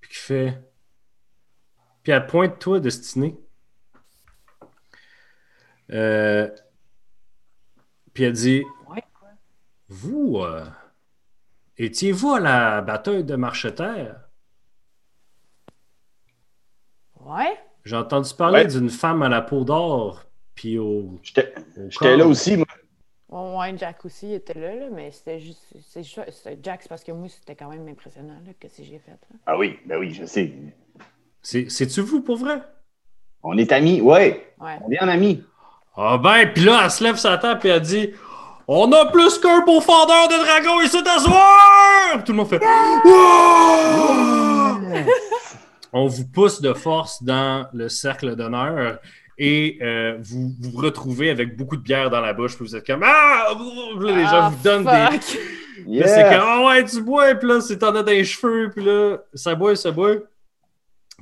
[0.00, 0.58] puis qui fait.
[2.02, 3.38] Puis elle pointe toi, Destinée.
[5.90, 6.48] Euh,
[8.14, 9.04] puis elle dit Ouais.
[9.90, 10.64] Vous, euh,
[11.76, 14.30] étiez-vous à la bataille de Marcheterre?
[17.20, 17.60] Ouais?
[17.84, 18.66] J'ai entendu parler Ouais.
[18.66, 21.20] d'une femme à la peau d'or, puis au.
[21.22, 22.66] J'étais là aussi, moi.
[23.32, 25.62] Ouais, ouais, Jack aussi était là, là mais c'était juste.
[25.90, 26.02] C'est
[26.62, 29.12] Jack, c'est parce que moi, c'était quand même impressionnant là, que si j'ai fait.
[29.12, 29.36] là.
[29.46, 30.52] Ah oui, ben oui, je sais.
[31.40, 32.60] C'est- C'est-tu vous pour vrai?
[33.42, 34.54] On est amis, ouais.
[34.60, 34.76] Ouais.
[34.86, 35.42] On est en amis.
[35.96, 38.10] Ah ben, puis là, elle se lève sa table, puis elle dit
[38.68, 42.22] On a plus qu'un beau fendeur de dragon ici t'asseoir!
[42.24, 42.60] Tout le monde fait
[43.04, 44.78] Wouah!
[45.94, 48.98] On vous pousse de force dans le cercle d'honneur
[49.38, 52.86] et euh, vous vous retrouvez avec beaucoup de bière dans la bouche, puis vous êtes
[52.86, 53.46] comme Ah!
[54.00, 55.20] Là, les gens Ah, vous donnent des.
[56.06, 58.84] c'est comme, ah ouais, tu bois, puis là, c'est t'en as dans les cheveux, puis
[58.84, 60.16] là, ça boit, ça boit.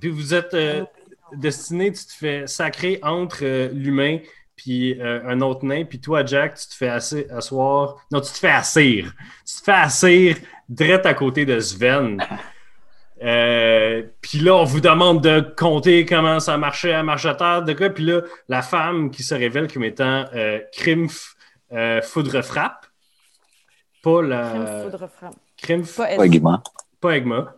[0.01, 0.85] Puis vous êtes euh,
[1.33, 4.19] destiné, tu te fais sacrer entre euh, l'humain
[4.57, 7.97] puis euh, un autre nain, puis toi, Jack, tu te fais assi- asseoir.
[8.13, 9.11] Non, tu te fais assir.
[9.47, 10.37] Tu te fais assir
[10.69, 12.23] direct à côté de Sven.
[13.23, 17.91] Euh, puis là, on vous demande de compter comment ça marchait à Marcheterre, de quoi.
[17.91, 21.35] Puis là, la femme qui se révèle comme étant euh, Krimf
[21.73, 22.87] euh, Foudre Frappe,
[24.03, 24.43] pas la.
[24.51, 25.35] Crème foudre frappe.
[25.59, 26.63] Krimf Pas aiguement.
[27.01, 27.55] pas Egma,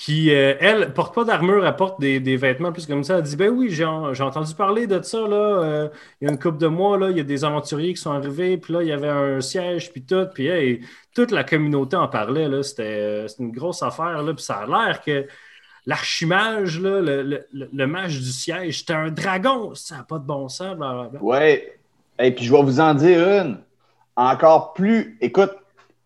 [0.00, 3.16] qui, euh, elle, porte pas d'armure, elle porte des, des vêtements plus comme ça.
[3.16, 5.36] Elle dit Ben oui, j'ai en- j'ai entendu parler de ça, là.
[5.36, 5.88] euh,
[6.20, 8.12] il y a une couple de mois, là, il y a des aventuriers qui sont
[8.12, 10.80] arrivés, puis là, il y avait un siège, puis tout, puis
[11.16, 12.62] toute la communauté en parlait, là.
[12.62, 15.26] C'était euh, c'était une grosse affaire, là, puis ça a l'air que
[15.84, 20.24] l'archimage, là, le, le, le- mage du siège, c'était un dragon, ça n'a pas de
[20.26, 21.20] bon sens, blablabla.
[21.22, 21.76] Ouais.
[22.20, 23.58] Et puis je vais vous en dire une.
[24.16, 25.16] Encore plus.
[25.20, 25.52] Écoute,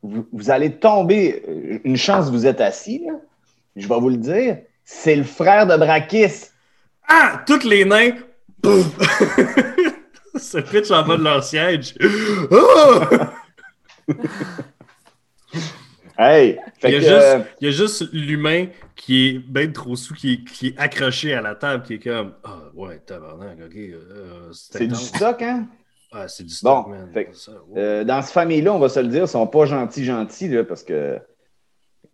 [0.03, 1.43] vous, vous allez tomber.
[1.85, 3.15] Une chance, vous êtes assis, là.
[3.77, 4.59] Je vais vous le dire.
[4.85, 6.47] C'est le frère de Brakis.
[7.09, 7.43] Ah!
[7.47, 8.13] Tous les nains,
[10.37, 11.95] se pitchent en bas de leur siège.
[12.51, 13.33] Ah!
[16.19, 16.59] Hey!
[16.79, 19.73] Fait Il y, a que, juste, euh, il y a juste l'humain qui est ben
[19.73, 22.99] trop sous, qui est, qui est accroché à la table, qui est comme Ah ouais,
[22.99, 23.77] tabarnak, ok.
[23.77, 25.67] euh, c'est du stock, hein?
[26.13, 27.11] Ah, c'est du stock, Bon, man.
[27.13, 27.31] fait.
[27.77, 30.65] Euh, dans cette famille-là, on va se le dire, ils sont pas gentils, gentils, là,
[30.65, 31.19] parce que.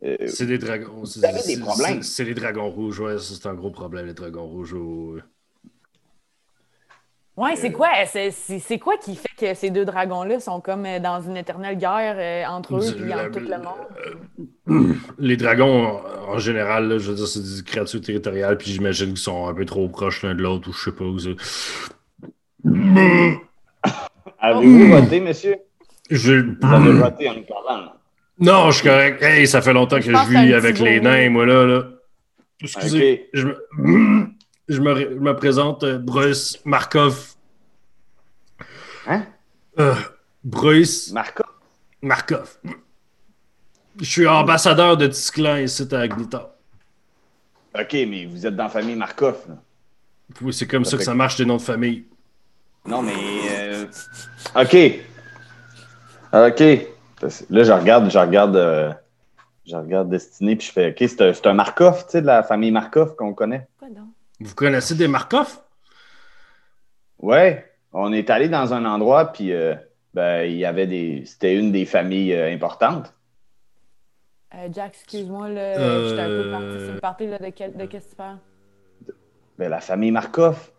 [0.04, 1.04] Euh, c'est des dragons.
[1.04, 2.02] C'est vous avez des c'est- problèmes.
[2.02, 3.18] c'est- c'est les dragons rouges, ouais.
[3.18, 4.72] ça, C'est un gros problème, les dragons rouges.
[4.74, 5.20] ouais.
[7.36, 11.20] Ouais, c'est quoi, c'est quoi qui fait que ces deux dragons-là sont comme euh, dans
[11.20, 13.58] une éternelle guerre euh, entre eux et entre tout le
[14.78, 14.96] monde?
[15.20, 19.18] Les dragons, en général, là, je veux dire, c'est des créatures territoriales, puis j'imagine qu'ils
[19.18, 21.04] sont un peu trop proches l'un de l'autre, ou je sais pas.
[24.40, 25.56] Avez-vous voté, monsieur?
[26.10, 26.32] Je...
[26.60, 27.92] Vous avez voté en parlant.
[28.40, 29.22] Non, je suis correct.
[29.22, 31.64] Hey, ça fait longtemps que Je vis avec les nains, moi, là.
[31.66, 31.84] là.
[32.60, 33.40] Excusez, Ok.
[33.40, 34.28] je, me...
[34.68, 34.94] je, me...
[35.00, 37.34] je me présente euh, Bruce Markov.
[39.06, 39.24] Hein?
[39.78, 39.94] Euh,
[40.44, 41.44] Bruce Marco?
[42.02, 42.58] Markov.
[44.00, 46.50] Je suis ambassadeur de Tisclan ici à Agnitar.
[47.78, 49.36] OK, mais vous êtes dans la famille Markov.
[49.48, 49.56] là.
[50.42, 52.04] Oui, c'est comme ça que ça marche, des noms de famille.
[52.86, 53.12] Non, mais.
[53.50, 53.86] euh,
[54.54, 54.76] OK.
[56.32, 56.88] OK.
[57.22, 58.92] Là, je regarde, je regarde, euh,
[59.66, 62.26] je regarde Destiné, puis je fais OK, c'est un, c'est un Markov, tu sais, de
[62.26, 63.66] la famille Markov qu'on connaît.
[63.78, 64.06] Quoi donc?
[64.40, 65.58] Vous connaissez des Markov?
[67.18, 67.64] Ouais.
[67.92, 69.74] On est allé dans un endroit, puis euh,
[70.14, 71.24] ben, il y avait des.
[71.24, 73.12] C'était une des familles euh, importantes.
[74.54, 77.76] Euh, Jack, excuse-moi, là, Euh, j'étais un peu parti sur le party là, de, quel-
[77.76, 78.38] de qu'est-ce que tu parles?
[79.58, 80.70] Ben, la famille Markov,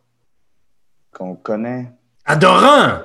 [1.11, 1.91] qu'on connaît.
[2.25, 2.99] Adorant!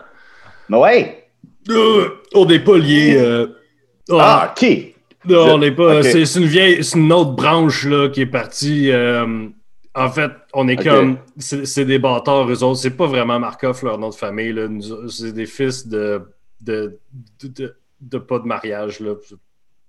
[0.69, 1.24] Mais ouais!
[1.71, 3.17] Euh, on n'est pas liés.
[3.17, 3.47] euh.
[4.11, 4.67] Ah, OK!
[5.27, 6.03] Non, Je- on n'est pas.
[6.03, 8.91] C'est une vieille, c'est une autre branche là, qui est partie.
[8.93, 9.47] euh,
[9.95, 11.19] en fait, on est comme.
[11.39, 12.81] C'est des bâtards, eux autres.
[12.81, 14.55] C'est pas vraiment Markov, leur nom de famille.
[15.09, 16.21] C'est des fils de
[16.61, 16.99] de,
[17.43, 19.01] de, de- de pas de mariage.
[19.01, 19.15] Là.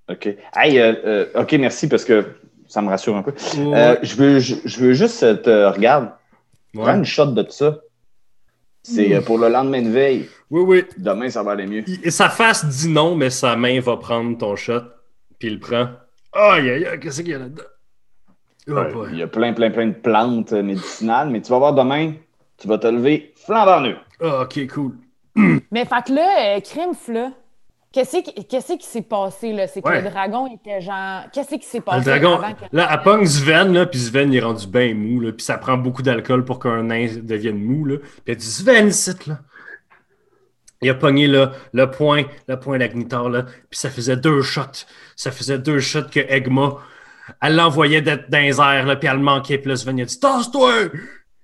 [0.10, 0.26] OK.
[0.56, 2.26] Hey, euh, euh, OK, merci, parce que
[2.68, 3.32] ça me rassure un peu.
[3.58, 4.00] Ouais.
[4.04, 6.10] je, veux, je, je veux juste te regarde.
[6.74, 7.80] Prends une shot de ça.
[8.84, 10.30] C'est pour le lendemain de veille.
[10.52, 10.86] Oui, oui.
[10.98, 11.84] Demain, ça va aller mieux.
[11.88, 14.82] Il- sa face dit non, mais sa main va prendre ton shot.
[15.40, 15.88] Puis il le prend.
[16.34, 17.64] Aïe, aïe, aïe, qu'est-ce qu'il y a là-dedans?
[18.68, 19.08] Oh, Ouais.
[19.12, 22.14] Il y a plein, plein, plein de plantes euh, médicinales, mais tu vas voir demain,
[22.58, 23.98] tu vas te lever flambant neuf.
[24.22, 24.94] Ah, ok, cool.
[25.72, 27.32] Mais fait que là, euh, là,
[27.92, 29.68] qu'est-ce qui qu'est-ce qui s'est passé, là?
[29.68, 30.02] C'est que Ouais.
[30.02, 31.24] le dragon était genre...
[31.34, 32.64] Qu'est-ce qui s'est Le passé dragon, avant que...
[32.72, 35.58] là, elle pogne Sven, là, puis Sven, il est rendu bien mou, là, puis ça
[35.58, 37.98] prend beaucoup d'alcool pour qu'un nain devienne mou, là.
[38.00, 39.40] Puis elle dit Sven, ici, là.
[40.86, 44.86] Il a pogné là, le point, le point d'Agnitar, là, puis ça faisait deux shots.
[45.16, 46.78] Ça faisait deux shots que Egma,
[47.42, 50.04] elle l'envoyait d'être dans les airs, là, puis elle le manquait, puis là, Sven, il
[50.04, 50.72] a dit Tasse-toi!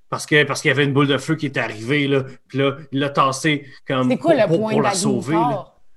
[0.10, 2.58] Parce que parce qu'il y avait une boule de feu qui était arrivée, là, puis
[2.60, 5.38] là, il l'a tassé comme C'est quoi pour, le pour- point pour la sauver?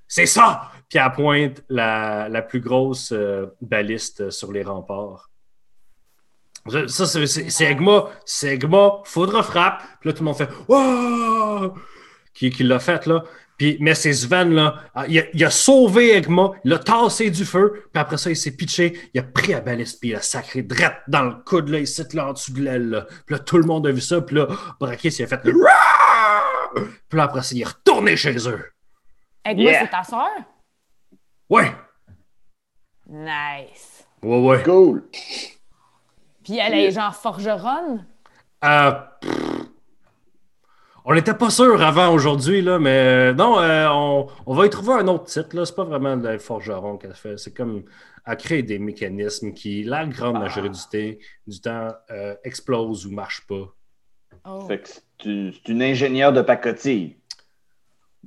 [0.07, 0.71] C'est ça!
[0.89, 5.29] Puis elle pointe la, la plus grosse euh, baliste sur les remparts.
[6.87, 8.05] Ça, c'est- Egma.
[8.25, 9.01] C'est Egma.
[9.03, 9.81] Foudre frappe.
[9.99, 11.73] Puis là, tout le monde fait Wow!
[12.35, 13.23] Qui, qui l'a fait, là.
[13.57, 14.81] Puis, mais c'est Sven, là.
[14.93, 16.51] ah, Il a, il a sauvé Egma.
[16.65, 17.85] Il l'a tassé du feu.
[17.93, 19.09] Puis après ça, il s'est pitché.
[19.13, 20.01] Il a pris la baliste.
[20.01, 21.79] Puis il a sacré drette dans le coude, là.
[21.79, 23.05] Ici, là, en dessous de l'aile, là.
[23.25, 24.19] Puis là, tout le monde a vu ça.
[24.21, 24.47] Puis là,
[24.79, 25.37] Brakis, il a fait!
[25.39, 25.53] Puis
[27.17, 28.71] là, après ça, il est retourné chez eux.
[29.45, 29.79] Egma, Yeah.
[29.85, 30.27] c'est ta sœur?
[31.49, 31.71] Ouais!
[33.07, 34.05] Nice.
[34.21, 34.63] Ouais, ouais.
[34.63, 35.03] Cool.
[36.43, 38.05] Puis elle est genre forgeronne?
[38.63, 39.44] Euh, pff,
[41.05, 44.69] on n'était pas sûr avant aujourd'hui, là, mais euh, non, euh, on, on va y
[44.71, 45.55] trouver un autre titre.
[45.55, 45.65] là.
[45.65, 47.37] C'est pas vraiment le forgeron qu'elle fait.
[47.37, 47.83] C'est comme
[48.25, 53.71] à créer des mécanismes qui, la grande majorité du temps, euh, explosent ou marchent pas.
[54.47, 54.61] Oh.
[54.67, 57.17] Fait que c'est une, ingénieure de pacotille.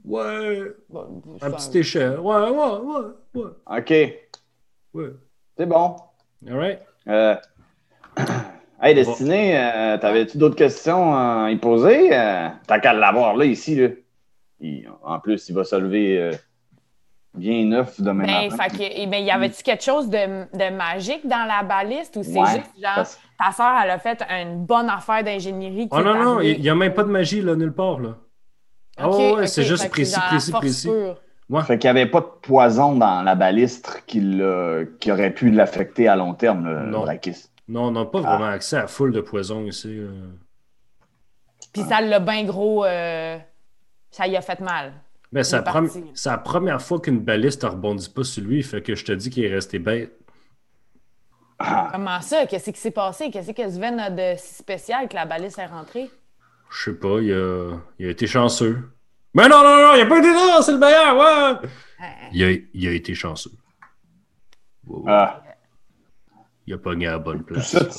[0.05, 2.21] Ouais, Bon, c'est petite échelle.
[2.21, 3.91] Ouais, ouais, ouais, ouais, OK.
[4.95, 5.11] ouais.
[5.57, 5.97] C'est bon.
[6.47, 6.81] All right.
[7.09, 7.35] Euh,
[8.81, 12.11] Hey, Destiné, euh, t'avais-tu d'autres questions à y poser?
[12.17, 13.75] Euh, T'as qu'à l'avoir là, ici.
[13.75, 13.89] Là.
[14.61, 16.19] Il- en plus, il va se lever.
[16.19, 16.33] euh,
[17.35, 18.65] bien neuf demain Ben, matin.
[18.65, 20.17] fait que, eh ben, y avait-tu quelque chose de,
[20.57, 23.99] de magique dans la baliste ou c'est Ouais, juste genre parce- ta soeur, elle a
[23.99, 27.41] fait une bonne affaire d'ingénierie Oh non, non, il n'y a même pas de magie
[27.43, 28.01] là, nulle part.
[28.01, 28.17] Là.
[28.97, 30.89] Ah Ok, ouais, c'est juste précis, précis, précis.
[30.89, 31.21] pure.
[31.51, 31.63] Ouais.
[31.63, 36.17] Fait qu'il n'y avait pas de poison dans la balistre qui, aurait pu l'affecter à
[36.17, 37.05] long terme, le Non.
[37.69, 38.37] Non, on n'a pas Ah.
[38.37, 40.01] vraiment accès à full de poison ici.
[41.73, 42.85] Puis ça l'a bien gros.
[42.85, 43.39] euh,
[44.11, 44.95] ça y a fait mal.
[45.31, 45.83] Ben, c'est la,
[46.15, 49.29] c'est première fois qu'une baliste ne rebondit pas sur lui, fait que je te dis
[49.29, 50.19] qu'il est resté bête.
[51.59, 52.47] Ah, Comment ça?
[52.47, 53.31] Qu'est-ce qui s'est passé?
[53.31, 56.11] Qu'est-ce que Sven a de si spécial que la baliste est rentrée?
[56.71, 58.89] Je sais pas, il a, il a été chanceux.
[59.35, 61.69] Mais non, non, non, il a pas été là, c'est le meilleur, ouais!
[62.33, 63.51] Il a, il a été chanceux.
[64.87, 65.05] Wow.
[65.09, 65.43] ah,
[66.69, 67.69] Il a pogné à la bonne place.
[67.71, 67.97] ça, tu-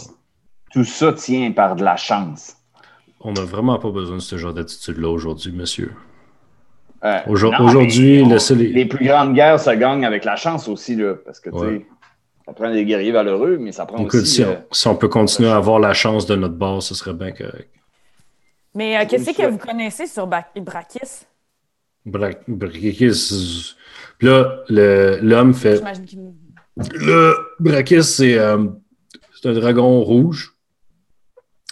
[0.72, 2.56] tout ça tient par de la chance.
[3.20, 5.92] On n'a vraiment pas besoin de ce genre d'attitude-là aujourd'hui, monsieur.
[7.04, 11.16] Euh, aujourd'hui, on- les- les plus grandes guerres se gagnent avec la chance aussi, là,
[11.26, 11.86] parce que, tu sais,
[12.46, 14.36] ça prend des guerriers valeureux, mais ça prend Écoute, aussi...
[14.36, 16.94] si, euh, on, si on peut continuer à avoir la chance de notre bord, ce
[16.94, 17.72] serait bien correct.
[18.76, 21.26] Mais euh, qu'est-ce que vous connaissez sur Ba- Brakis?
[22.06, 23.74] Bra- Brakis.
[24.20, 25.78] Puis là, l'homme fait.
[25.78, 26.20] J'imagine qu'il.
[26.94, 28.66] Le Brakis, c'est euh,
[29.42, 30.54] c'est un dragon rouge.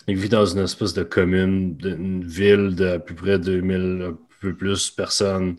[0.07, 4.55] Il vit dans une espèce de commune, d'une ville d'à peu près 2000, un peu
[4.55, 5.57] plus personnes.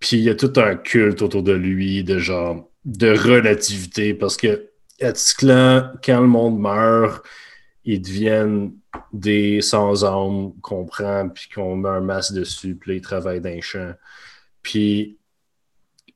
[0.00, 4.36] Puis il y a tout un culte autour de lui, de genre, de relativité, parce
[4.36, 7.24] que à Ticlan, quand le monde meurt,
[7.84, 8.72] ils deviennent
[9.12, 13.62] des sans-âme qu'on prend, puis qu'on met un masque dessus, puis ils travaillent dans les
[13.62, 13.94] champs.
[14.62, 15.19] Puis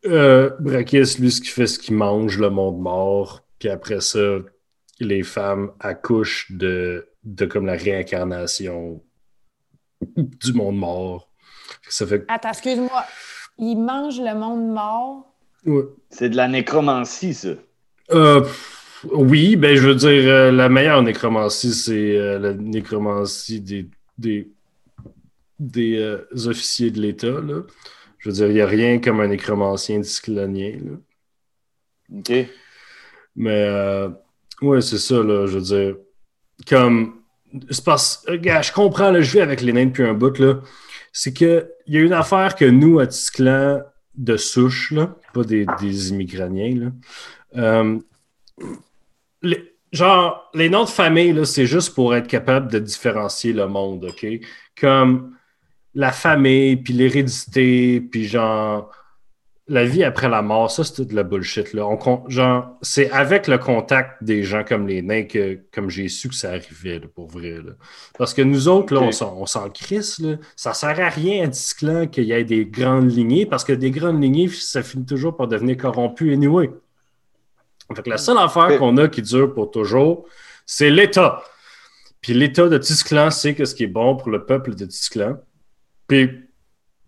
[0.07, 4.39] euh, Brakis, lui, ce qu'il fait, c'est qu'il mange le monde mort, puis après ça,
[5.01, 9.03] les femmes accouchent de, de comme la réincarnation
[10.17, 11.31] du monde mort.
[11.89, 13.05] Ça fait Attends, excuse-moi.
[13.59, 15.35] Il mange le monde mort?
[15.65, 15.85] Ouais.
[16.11, 17.51] C'est de la nécromancie, ça.
[18.11, 18.45] Euh,
[19.13, 23.89] oui, ben je veux dire, euh, la meilleure nécromancie, c'est euh, la nécromancie des,
[24.19, 24.51] des,
[25.59, 27.41] des euh, officiers de l'État.
[28.25, 30.79] Je veux dire, il n'y a rien comme un nécromancien disclonien.
[30.83, 32.19] Là.
[32.19, 32.33] OK?
[33.37, 34.09] Mais euh,
[34.63, 35.97] ouais, c'est ça, là, je veux dire.
[36.67, 37.21] Comme.
[37.71, 38.25] C'est parce.
[38.27, 40.61] Regarde, je comprends, là, je vis avec les nains depuis un bout, là.
[41.13, 43.83] C'est qu'il y a une affaire que nous, à Tisclan,
[44.15, 46.93] de souche, là, pas des, des immigraniens, là.
[47.57, 47.99] euh,
[49.43, 53.67] les- genre, les noms de famille, là, c'est juste pour être capable de différencier le
[53.69, 54.27] monde, OK?
[54.81, 55.37] Comme
[55.95, 58.91] la famille, puis l'hérédité, puis genre
[59.67, 61.73] la vie après la mort, ça, c'est de la bullshit.
[61.73, 61.87] Là.
[61.87, 66.29] On, genre, c'est avec le contact des gens comme les nains que comme j'ai su
[66.29, 67.63] que ça arrivait, là, pour vrai.
[67.65, 67.73] là.
[68.19, 70.19] Parce que nous autres, là, on s'en- crisse.
[70.19, 70.37] Là.
[70.55, 73.91] Ça sert à rien à Disclan qu'il y ait des grandes lignées, parce que des
[73.91, 76.71] grandes lignées, ça finit toujours par devenir corrompu anyway.
[77.97, 80.27] Fait que la seule affaire qu'on a qui dure pour toujours,
[80.67, 81.43] c'est l'État.
[82.21, 85.39] Puis l'État de Tisclan sait que ce qui est bon pour le peuple de Tisclan.
[86.07, 86.29] Puis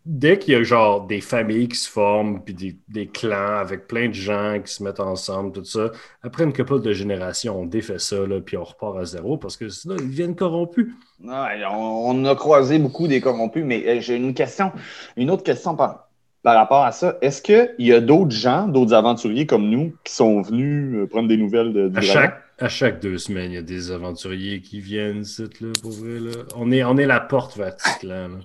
[0.04, 3.88] dès qu'il y a genre des familles qui se forment, puis des, des clans avec
[3.88, 5.90] plein de gens qui se mettent ensemble, tout ça,
[6.22, 9.56] après une couple de générations, on défait ça, là, puis on repart à zéro parce
[9.56, 10.94] que sinon, ils deviennent corrompus.
[11.22, 11.32] Ouais,
[11.68, 14.70] on, on a croisé beaucoup des corrompus, mais euh, j'ai une question,
[15.16, 16.08] une autre question par,
[16.44, 17.18] par rapport à ça.
[17.20, 21.26] Est-ce qu'il y a d'autres gens, d'autres aventuriers comme nous, qui sont venus euh, prendre
[21.26, 24.60] des nouvelles de, du À chaque, à chaque deux semaines, il y a des aventuriers
[24.60, 26.20] qui viennent ici, là, pour vrai.
[26.20, 26.44] Là.
[26.54, 28.28] On, est, on est la porte vers Tisclan.
[28.28, 28.38] là.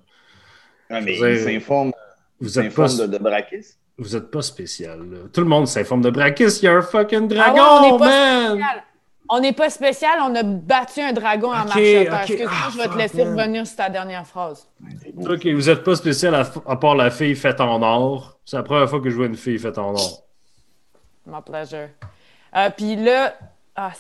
[0.99, 1.91] Mais Vous avez- ils s'informent
[2.39, 3.65] Vous êtes pas, s'informent de, de Brakis?
[3.97, 4.99] vous êtes pas spécial.
[4.99, 5.17] là.
[5.31, 6.43] Tout le monde s'informe de Brakis.
[6.61, 8.49] Il y a un fucking Ah ouais, dragon, on n'est pas man!
[8.49, 8.83] spécial.
[9.33, 12.13] On n'est pas spécial, on a battu un dragon en Ok, marcheteur.
[12.15, 12.19] ok.
[12.29, 13.39] Excuse-moi, Ah, je vais te laisser man.
[13.39, 14.67] revenir sur ta dernière phrase.
[15.29, 18.37] Ok, vous êtes pas spécial à, à part la fille faite en or.
[18.43, 20.23] C'est la première fois que je vois une fille faite en or.
[21.25, 21.87] My pleasure.
[22.57, 23.33] Euh, Puis là,
[23.77, 23.91] ah,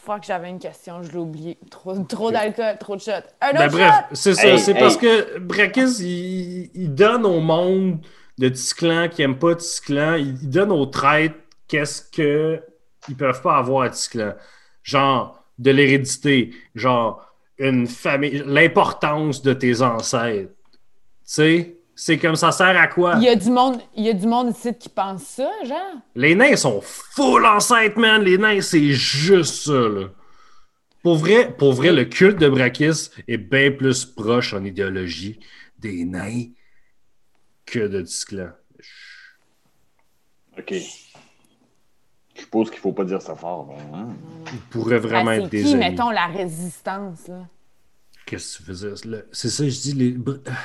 [0.00, 1.58] fuck, j'avais une question, je l'ai oublié.
[1.70, 3.10] Trop, trop d'alcool, trop de shots.
[3.40, 4.14] Un Ben autre bref, shot!
[4.14, 4.48] c'est ça.
[4.48, 4.78] Hey, c'est hey.
[4.78, 8.00] parce que Brakis, il, il donne au monde
[8.38, 11.36] de Tisclan qui n'aime pas Tisclan, il, il donne aux traîtres
[11.68, 12.62] qu'est-ce que
[13.08, 14.34] ils peuvent pas avoir à Tisclan.
[14.82, 17.24] Genre, de l'hérédité, genre,
[17.58, 20.52] une famille, l'importance de tes ancêtres.
[20.52, 20.78] Tu
[21.24, 23.14] sais, c'est comme ça sert à quoi?
[23.16, 25.96] Il y a du monde, il y a du monde ici qui pense ça, genre.
[26.14, 28.22] Les nains sont full ancêtres, man.
[28.22, 30.06] Les nains, c'est juste ça, là.
[31.02, 35.40] Pour vrai, pour vrai, le culte de Brakis est bien plus proche en idéologie
[35.78, 36.44] des nains
[37.66, 38.50] que de Tisclan.
[40.58, 40.72] OK.
[42.34, 43.64] Je suppose qu'il ne faut pas dire ça fort.
[43.64, 44.08] bon, hein?
[44.52, 45.74] Ils pourraient vraiment Ah, être qui, amis.
[45.76, 47.46] mettons, la résistance, là?
[48.26, 49.10] Qu'est-ce que tu veux dire?
[49.10, 50.16] Le- C'est ça, je dis, les-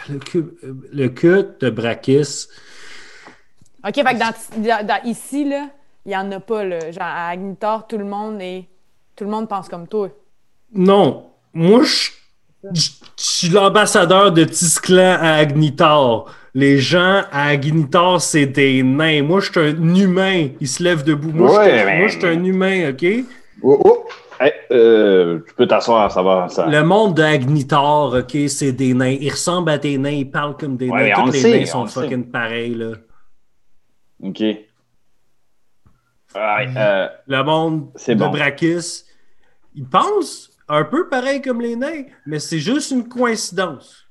[0.10, 0.54] le, culte,
[0.93, 2.48] le culte de Brakis
[3.88, 4.34] OK, fait que dans,
[4.64, 5.68] dans- dans- ici, là,
[6.06, 6.80] il n'y en a pas, là.
[6.91, 8.66] Genre, à Agnitor, tout le monde est...
[9.16, 10.10] Tout le monde pense comme toi.
[10.74, 12.10] Non, moi, je
[12.74, 16.26] je- je suis l'ambassadeur de Tisclan à Agnitar.
[16.56, 19.22] Les gens à Agnitar, c'est des nains.
[19.22, 20.50] Moi, je suis un humain.
[20.60, 21.30] Ils se lèvent debout.
[21.32, 23.06] Moi, je suis- Ouais, mais- moi, je suis un humain, OK?
[23.62, 24.06] Oh, oh.
[24.40, 26.48] Hey, euh, tu peux t'asseoir, ça va.
[26.50, 26.68] Ça...
[26.68, 29.18] Le monde d'Agnitar, OK, c'est des nains.
[29.20, 30.10] Ils ressemblent à des nains.
[30.10, 31.16] Ils parlent comme des Ouais, nains.
[31.22, 32.92] Tous le les sait, nains on sont fucking pareils, là.
[34.22, 34.40] OK.
[34.40, 34.68] Ouais,
[36.76, 38.30] euh, Le monde de bon.
[38.30, 39.04] Brakis,
[39.74, 44.06] ils pensent un peu pareil comme les nains, mais c'est juste une coïncidence.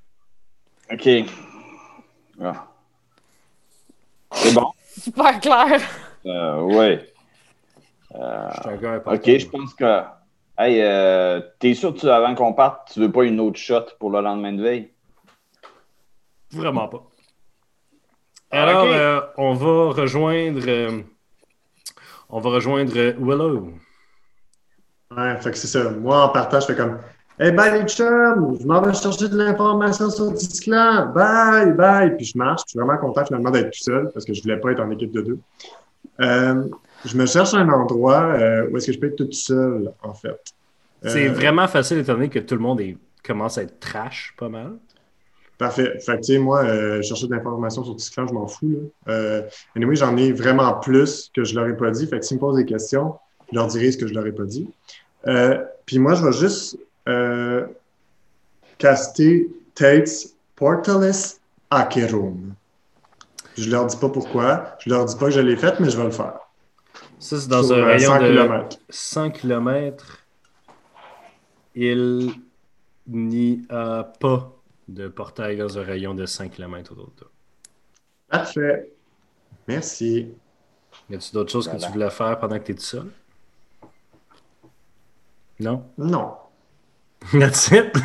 [0.90, 1.08] OK.
[2.42, 2.66] Ah.
[4.32, 4.70] C'est bon.
[5.00, 5.80] Super clair.
[6.26, 7.12] Euh, ouais.
[8.14, 9.18] Je suis un gars important.
[9.20, 10.02] OK, je pense que.
[10.56, 13.86] Hey, euh, t'es sûr que tu, avant qu'on parte, tu veux pas une autre shot
[13.98, 14.90] pour le lendemain de veille?
[16.52, 17.02] Vraiment pas.
[18.52, 18.90] Alors, Ok.
[18.92, 20.60] euh, on va rejoindre.
[20.68, 21.02] euh,
[22.30, 23.72] on va rejoindre euh, Willow.
[25.16, 25.90] Ouais, fait que c'est ça.
[25.90, 26.98] Moi, en partage, je fais comme
[27.40, 31.06] Hey, bye les chums, je m'en vais chercher de l'information sur Disclan.
[31.12, 32.16] Bye, bye.
[32.16, 32.62] Puis je marche.
[32.66, 34.90] Je suis vraiment content finalement d'être tout seul parce que je voulais pas être en
[34.92, 35.38] équipe de deux.
[36.20, 36.68] Euh,
[37.04, 40.14] je me cherche un endroit euh, où est-ce que je peux être tout seul, en
[40.14, 40.40] fait.
[41.06, 44.34] C'est Euh, vraiment facile étant donné que tout le monde est- commence à être trash
[44.38, 44.72] pas mal.
[45.58, 45.98] Parfait.
[46.00, 48.68] Fait que, tu sais, moi, euh, chercher de l'information sur Disclan, je m'en fous.
[49.06, 49.12] Là.
[49.12, 49.42] Euh,
[49.76, 52.06] anyway, j'en ai vraiment plus que je leur ai pas dit.
[52.06, 53.14] Fait que s'ils me posent des questions,
[53.52, 54.68] je leur dirai ce que je leur ai pas dit.
[55.86, 56.76] Puis moi, je vais juste
[58.78, 61.38] caster Tate's Portalus
[61.70, 62.54] Acherum.
[63.56, 64.76] Je leur dis pas pourquoi.
[64.80, 66.38] Je leur dis pas que je l'ai fait, mais je vais le faire.
[67.24, 68.76] Ça, c'est dans Sur, un euh, rayon 100 de kilomètres.
[68.90, 70.18] 100 km.
[71.74, 72.34] Il
[73.06, 74.52] n'y a pas
[74.88, 77.30] de portail dans un rayon de 5 km autour de toi.
[78.28, 78.92] Parfait.
[79.66, 80.34] Merci.
[81.08, 83.10] Y a-tu d'autres choses que tu voulais faire pendant que tu es tout seul?
[85.60, 85.82] Non?
[85.96, 86.34] Non.
[87.32, 87.96] That's it?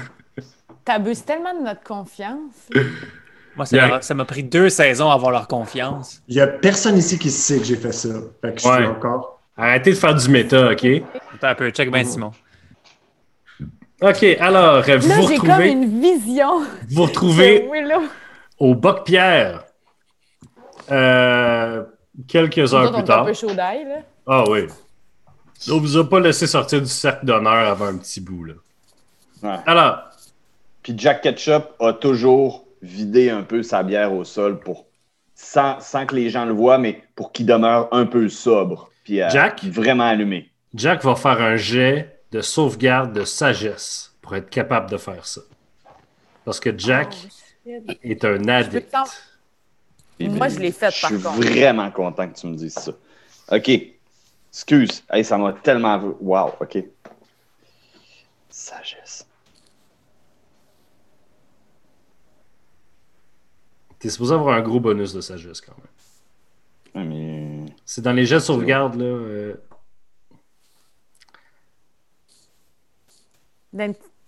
[0.86, 2.70] T'abuses tellement de notre confiance.
[3.56, 3.88] Moi, ça Yeah.
[3.88, 6.22] leur- ça m'a pris deux saisons à avoir leur confiance.
[6.28, 8.10] Il y a personne ici qui sait que j'ai fait ça.
[8.42, 8.76] Fait que je Ouais.
[8.78, 9.42] suis encore.
[9.58, 10.86] Arrêtez de faire du méta, OK?
[11.36, 12.32] Attends un peu, check ben Simon.
[14.02, 16.62] OK, alors, euh, vous Là, vous j'ai comme une vision.
[16.90, 17.68] vous retrouvez
[18.58, 19.64] au Boc-Pierre
[20.92, 21.84] euh,
[22.28, 23.26] quelques Nous heures plus est un tard.
[23.26, 23.96] peu chaud d'ail, là.
[24.26, 24.68] Ah oui.
[25.70, 28.54] On vous a pas laissé sortir du cercle d'honneur avant un petit bout, là.
[29.44, 29.58] Ouais.
[29.66, 30.00] Alors,
[30.82, 34.86] Puis Jack Ketchup a toujours vidé un peu sa bière au sol pour
[35.36, 38.90] sans, sans que les gens le voient, mais pour qu'il demeure un peu sobre.
[39.04, 39.64] Puis euh, Jack?
[39.66, 40.50] vraiment allumé.
[40.74, 45.42] Jack va faire un jet de sauvegarde de sagesse pour être capable de faire ça.
[46.46, 47.16] Parce que Jack
[48.04, 48.92] est un addict.
[48.92, 49.04] t'en-
[50.20, 51.40] Moi, je l'ai fait, Je par suis contre.
[51.48, 52.92] vraiment content que tu me dises ça.
[53.52, 53.72] OK.
[54.52, 55.04] Excuse.
[55.12, 55.98] Hey, ça m'a tellement.
[56.20, 56.78] Wow, OK.
[58.50, 59.26] Sagesse.
[64.00, 67.08] T'es supposé avoir un gros bonus de sagesse quand même.
[67.10, 67.66] Ouais, mais.
[67.86, 69.06] C'est dans les jets de sauvegarde, là.
[69.06, 69.56] euh,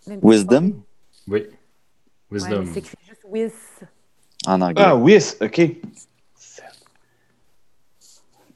[0.06, 0.84] Wisdom?
[1.28, 1.40] Oui.
[1.40, 1.50] Ouais,
[2.32, 2.62] Wisdom.
[2.64, 3.52] mais c'est écrit juste Wiz.
[4.46, 4.84] en anglais.
[4.86, 5.62] Ah, oui, OK.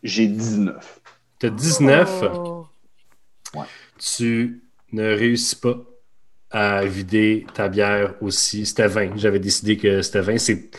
[0.04, 1.02] J'ai 19.
[1.40, 2.24] T'as 19.
[2.36, 2.68] Oh.
[3.98, 4.62] tu
[4.92, 5.78] ne réussis pas
[6.52, 8.66] à vider ta bière aussi.
[8.66, 9.18] C'était 20.
[9.18, 10.38] J'avais décidé que c'était 20.
[10.38, 10.70] C'est...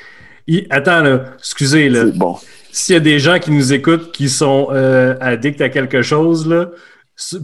[0.47, 1.35] Il- Attends, là.
[1.39, 2.05] Excusez, là.
[2.15, 2.37] Bon.
[2.71, 6.47] S'il y a des gens qui nous écoutent qui sont euh, addicts à quelque chose,
[6.47, 6.71] là,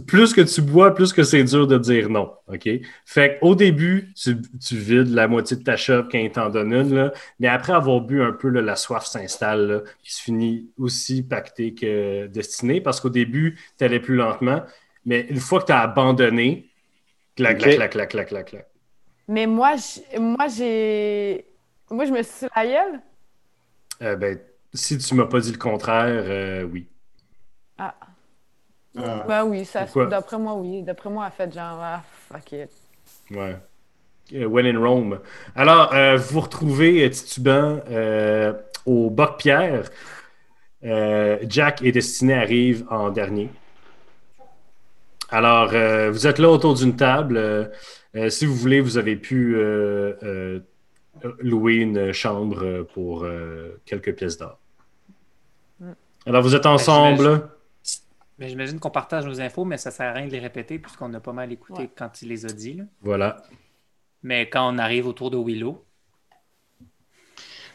[0.05, 2.31] plus que tu bois, plus que c'est dur de dire non.
[2.47, 2.69] OK?
[3.05, 6.71] Fait qu'au début, tu, tu vides la moitié de ta shop quand il t'en donne
[6.71, 10.21] une, là, mais après avoir bu un peu, là, la soif s'installe, là, puis tu
[10.21, 14.61] finis aussi pacté que destiné, parce qu'au début, tu allais plus lentement,
[15.07, 16.69] mais une fois que tu as abandonné,
[17.35, 18.67] clac, clac, clac, clac, clac, clac, clac.
[19.27, 19.73] Mais moi,
[20.19, 21.45] moi, j'ai.
[21.93, 22.99] Moi, je me suis sur la gueule.
[24.01, 24.39] Euh, ben,
[24.73, 26.87] si tu m'as pas dit le contraire, euh, oui.
[27.77, 27.93] Ah.
[28.97, 29.25] Ah.
[29.27, 30.81] Ben oui, ça, d'après moi, oui.
[30.81, 32.69] D'après moi, elle fait genre, ah, fuck it.
[33.29, 33.55] Ouais.
[34.33, 35.19] Euh, When in Rome.
[35.55, 38.53] Alors, euh, vous vous retrouvez titubant euh,
[38.87, 39.83] au Boc-Pierre.
[40.83, 43.51] Euh, Jack et Destiné arrivent en dernier.
[45.29, 47.71] Alors, euh, vous êtes là autour d'une table.
[48.29, 50.59] Si vous voulez, vous avez pu euh, euh,
[51.39, 54.59] louer une chambre euh, pour euh, quelques pièces d'or.
[56.25, 57.49] Alors, vous êtes ensemble.
[58.39, 61.13] Mais j'imagine qu'on partage nos infos, mais ça sert à rien de les répéter puisqu'on
[61.13, 61.89] a pas mal écouté Ouais.
[61.95, 62.73] quand il les a dit.
[62.73, 62.83] là.
[63.01, 63.43] Voilà.
[64.23, 65.83] Mais quand on arrive autour de Willow,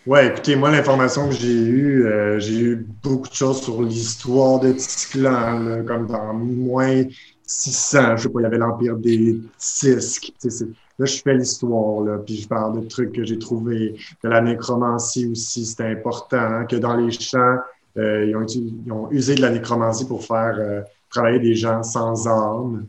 [0.06, 4.58] Ouais, écoutez, moi, l'information que j'ai eue, euh, j'ai eu beaucoup de choses sur l'histoire
[4.60, 7.04] de Tisclan, là, comme dans moins
[7.46, 10.32] 600, je sais pas, il y avait l'Empire des Tisques.
[10.98, 13.94] C'est- Là, je fais l'histoire, là, puis je parle de trucs que j'ai trouvés,
[14.24, 17.56] de la nécromancie aussi, c'était important, hein, que dans les champs,
[17.96, 21.82] euh, ils, ont ils ont usé de la nécromancie pour faire euh, travailler des gens
[21.82, 22.86] sans âme.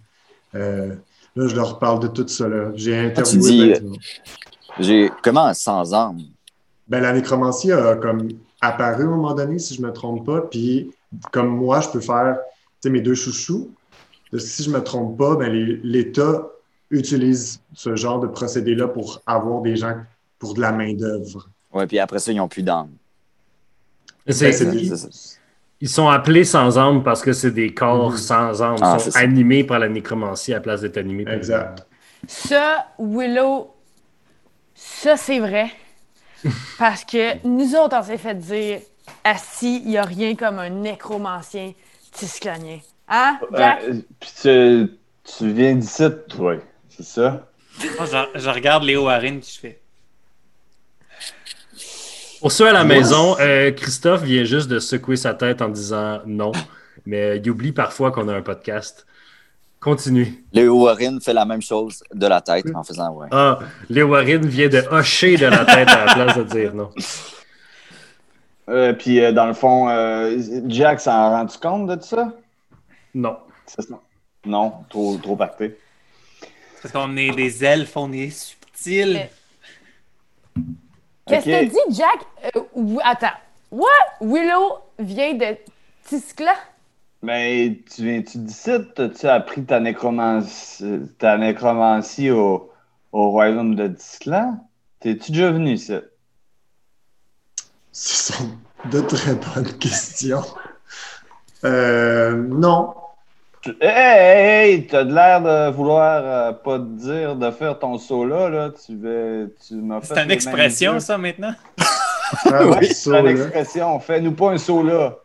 [0.56, 0.96] Euh,
[1.36, 2.48] là, je leur parle de tout ça.
[2.76, 3.80] J'ai interviewé...
[3.80, 3.94] dis, ben.
[4.80, 6.22] J'ai comment sans armes?
[6.88, 8.30] Ben, la nécromancie a comme
[8.62, 10.42] apparu à un moment donné, si je me trompe pas.
[10.42, 10.92] Puis,
[11.32, 12.38] comme moi, je peux faire
[12.86, 13.72] mes deux chouchous.
[14.38, 15.52] Si je me trompe pas, ben,
[15.84, 16.48] l'État
[16.92, 19.96] utilise ce genre de procédé-là pour avoir des gens
[20.40, 21.50] pour de la main-d'œuvre.
[21.72, 22.92] Ouais, puis après ça, ils n'ont plus d'armes.
[24.28, 25.10] C'est- Ben.
[25.82, 28.18] Ils sont appelés sans âme parce que c'est des corps Mhm.
[28.18, 28.76] sans âme.
[28.80, 29.20] Ils Ah, sont c'est ça.
[29.20, 31.88] animés par la nécromancie à la place d'être animés par Exact.
[32.28, 33.74] Ça, Willow,
[34.76, 35.72] ça, c'est vrai.
[36.78, 38.80] Parce que nous autres, on s'est fait dire,
[39.24, 41.74] assis, il n'y a rien comme un nécromancien
[42.12, 42.80] tisclanien.
[43.08, 43.80] Hein, Jack?
[43.84, 44.92] Euh, Puis tu,
[45.24, 46.56] tu viens d'ici, toi,
[47.00, 47.48] c'est ça?
[47.98, 49.80] Moi, je, je regarde Léo Harin puis je fais.
[52.42, 56.20] Pour ceux à la maison, euh, Christophe vient juste de secouer sa tête en disant
[56.26, 56.52] non,
[57.06, 59.06] mais il oublie parfois qu'on a un podcast.
[59.80, 60.44] Continue.
[60.52, 63.28] Léo Warren fait la même chose de la tête en faisant ouais.
[63.32, 66.90] Ah, Léo Warren vient de hocher de la tête à la place de dire non.
[68.70, 70.38] Euh, puis euh, dans le fond, euh,
[70.68, 72.32] Jack s'en a rendu compte de ça?
[73.16, 73.38] Non.
[74.46, 75.76] Non, trop, trop pacté.
[76.82, 79.28] Parce qu'on est des elfes, on est subtils.
[81.28, 81.56] Qu'est-ce Ok.
[81.60, 82.20] que dit Jack?
[82.56, 83.28] Euh, ou- attends.
[83.72, 83.88] What?
[84.22, 85.58] Willow vient de
[86.06, 86.56] Tiscla?
[87.22, 88.72] Mais tu viens-tu d'ici?
[88.96, 92.72] T'as-tu appris ta nécromancie, ta nécromancie au,
[93.12, 94.66] au royaume de Disclan?
[95.02, 95.94] T'es-tu déjà venu ici?
[97.92, 98.50] Ce sont
[98.90, 100.44] de très bonnes questions.
[101.66, 102.96] Euh, non.
[103.62, 107.78] Tu- Hey, hey, hey, t'as de l'air de vouloir euh, pas te dire de faire
[107.78, 108.70] ton saut là, là.
[108.86, 111.54] Tu veux, tu m'as fait C'est une expression, ça, maintenant?
[112.46, 114.00] Ah, Oui, c'est une expression.
[114.00, 115.16] Fais-nous pas un saut là.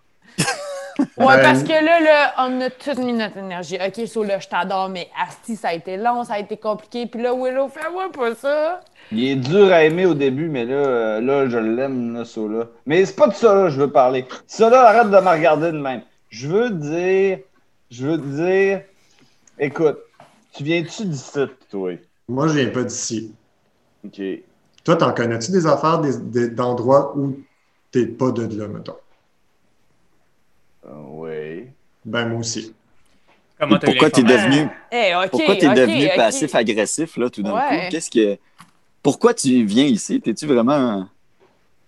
[0.99, 3.77] Ouais, Ben- parce que là, là, on a tous mis notre énergie.
[3.85, 7.07] OK, so là, je t'adore, mais Asti, ça a été long, ça a été compliqué.
[7.07, 8.81] Puis là, Willow, fais-moi pas ça.
[9.11, 12.41] Il est dur à aimer au début, mais là, euh, là je l'aime, là, ça
[12.43, 12.65] là.
[12.87, 14.25] Mais c'est pas de ça là, je veux parler.
[14.47, 16.03] Ça là, arrête de me regarder de même.
[16.31, 17.39] Je veux dire,
[17.95, 18.83] je veux dire,
[19.59, 19.99] écoute,
[20.53, 21.39] tu viens-tu d'ici,
[21.71, 21.93] toi?
[22.29, 23.33] Moi, je viens pas d'ici.
[24.05, 24.21] OK.
[24.85, 27.39] Toi, t'en connais-tu des affaires des- des- d'endroits où
[27.91, 28.97] t'es pas de là, mettons?
[30.87, 31.67] Euh, oui.
[32.05, 32.75] Ben, moi aussi.
[33.59, 37.61] Comment Pourquoi t'es devenu, Eh, OK, pourquoi t'es OK, devenu passif-agressif là tout d'un Ouais.
[37.69, 37.91] coup?
[37.91, 38.37] Qu'est-ce que.
[39.03, 40.21] Pourquoi tu viens ici?
[40.21, 41.09] T'es-tu vraiment.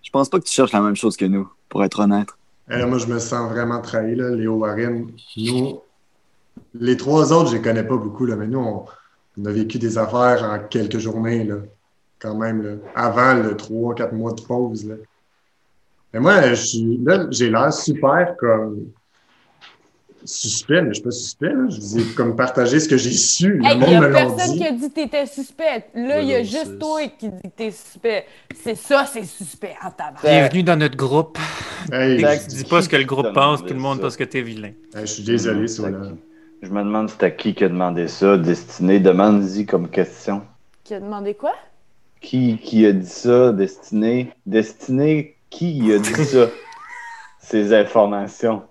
[0.01, 2.29] Je pense pas que tu cherches la même chose que nous, pour être honnête.
[2.69, 4.29] Là, moi, je me sens vraiment trahi, là.
[4.31, 5.81] Léo Warren, nous,
[6.73, 8.85] les trois autres, je les connais pas beaucoup, là, mais nous, on,
[9.39, 11.55] on a vécu des affaires en quelques journées, là,
[12.19, 14.95] quand même, là, avant le 3-4 mois de pause, là.
[16.13, 18.87] Mais moi, je suis, là, j'ai l'air super comme
[20.25, 21.67] suspect, mais je suis pas suspect, là.
[21.69, 23.57] Je vous ai comme partagé ce que j'ai su.
[23.57, 24.57] Le Hey, il monde y a me personne dit.
[24.57, 25.85] qui a dit que t'étais suspect.
[25.93, 28.25] Là, il y a juste c'est- toi qui dit que t'es suspect.
[28.63, 30.19] C'est ça, c'est suspect en tabac.
[30.23, 31.37] Bienvenue dans notre groupe.
[31.91, 34.03] Hey, je, Dis pas ce que le groupe pense, tout le monde ça?
[34.03, 34.71] parce que t'es vilain.
[34.95, 36.17] hey, je suis désolé, Hmm,
[36.61, 36.67] c'est?
[36.67, 38.37] Je me demande c'était qui qui a demandé ça.
[38.37, 40.43] Destiné, demande-y comme question.
[40.83, 41.53] Qui a demandé quoi?
[42.21, 44.33] Qui, qui a dit ça, Destiné?
[44.45, 46.47] Destiné, qui a dit ça?
[47.39, 48.63] Ces informations.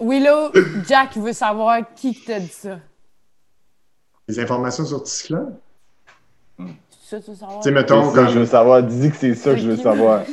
[0.00, 0.50] Willow,
[0.86, 2.78] Jack veut savoir qui t'a dit ça.
[4.28, 5.52] Les informations sur Tisclan?
[7.02, 7.58] Ça, tu veux savoir?
[7.60, 8.82] Tu sais, C'est mettons, je veux savoir.
[8.82, 10.24] Dis que c'est ça que je veux savoir?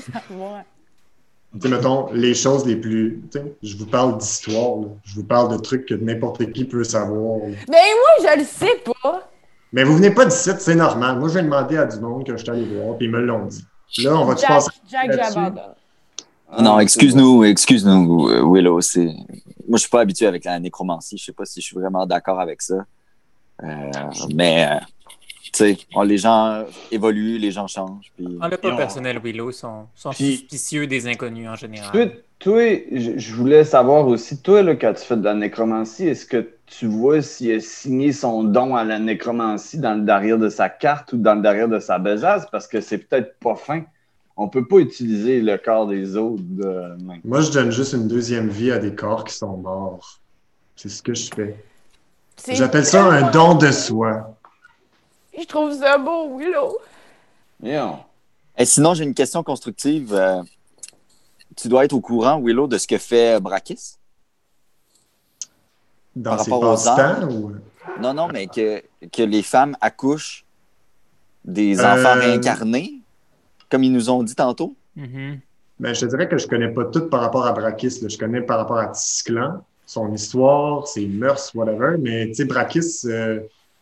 [1.59, 3.21] Sais, mettons, les choses les plus.
[3.31, 4.87] tu sais, Je vous parle d'histoire, là.
[5.03, 7.39] je vous parle de trucs que n'importe qui peut savoir.
[7.39, 7.55] là.
[7.67, 9.29] Ben moi, je le sais pas.
[9.73, 11.17] Mais vous venez pas d'ici, c'est normal.
[11.19, 13.21] Moi, je vais demander à du monde que je suis allé voir, puis ils me
[13.21, 13.63] l'ont dit.
[14.03, 14.69] Là, on va-tu Jack, passer.
[14.91, 15.33] Jack, là-dessus?
[15.33, 15.63] j'abandonne.
[16.51, 18.81] Ah, non, excuse-nous, excuse-nous, Willow.
[18.81, 19.05] C'est...
[19.05, 21.17] Moi, je suis pas habitué avec la nécromancie.
[21.17, 22.85] Je sais pas si je suis vraiment d'accord avec ça.
[23.63, 23.91] Euh,
[24.33, 24.75] mais, euh,
[25.95, 28.11] on- les gens évoluent, les gens changent.
[28.15, 28.25] Puis...
[28.41, 31.91] En le Puis pas on- personnel, Willow, sont, sont Puis- suspicieux des inconnus en général.
[31.91, 32.05] Toi,
[32.39, 36.49] toi, je voulais savoir aussi, toi, là, quand tu fais de la nécromancie, est-ce que
[36.65, 40.69] tu vois s'il a signé son don à la nécromancie dans le derrière de sa
[40.69, 42.45] carte ou dans le derrière de sa besace?
[42.51, 43.81] Parce que c'est peut-être pas fin.
[44.37, 47.19] On peut pas utiliser le corps des autres de même.
[47.25, 50.19] Moi, je donne juste une deuxième vie à des corps qui sont morts.
[50.77, 51.57] C'est ce que je fais.
[52.37, 54.37] C'est J'appelle ça un don de soi.
[55.37, 56.77] Je trouve ça beau, Willow.
[57.59, 57.99] Voyons.
[58.57, 60.13] Et sinon, j'ai une question constructive.
[60.13, 60.41] Euh,
[61.55, 63.95] tu dois être au courant, Willow, de ce que fait Brakis?
[66.15, 67.51] Dans Par ses rapport aux ou...
[68.01, 70.45] Non, non, mais que, que les femmes accouchent
[71.45, 72.95] des Euh, enfants réincarnés,
[73.69, 74.75] comme ils nous ont dit tantôt?
[74.95, 75.39] Mhm.
[75.79, 77.99] Ben, je te dirais que je connais pas tout par rapport à Brakis.
[78.01, 78.09] là.
[78.09, 81.97] Je connais par rapport à Tisclan, son histoire, ses mœurs, whatever.
[81.97, 83.39] Mais tu sais, Brakis, euh,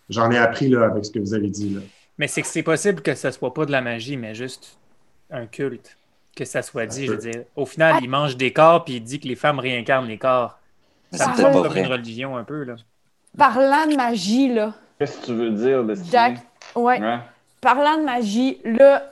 [0.10, 1.70] j'en ai appris là, avec ce que vous avez dit.
[1.76, 1.82] Là.
[2.18, 4.78] Mais c'est que c'est possible que ce soit pas de la magie, mais juste
[5.30, 5.98] un culte.
[6.36, 7.44] Que ça soit dit, je veux dire.
[7.56, 10.58] Au final, il mange des corps puis il dit que les femmes réincarnent les corps.
[11.12, 12.76] Ça me comme une religion un peu, là.
[13.38, 16.12] Parlant de magie, là, Qu'est-ce que tu veux dire, Destiné?
[16.12, 16.38] Jack,
[16.76, 17.20] ouais, Ouais.
[17.62, 19.04] parlant de magie, là,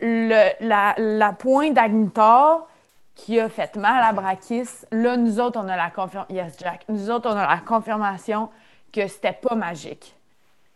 [0.00, 2.68] le, la, la pointe d'Agnitor
[3.14, 6.34] qui a fait mal à Brakis, là, nous autres, on a la confirmation.
[6.34, 6.84] Yes, Jack.
[6.88, 8.48] Nous autres, on a la confirmation
[8.92, 10.14] que c'était pas magique.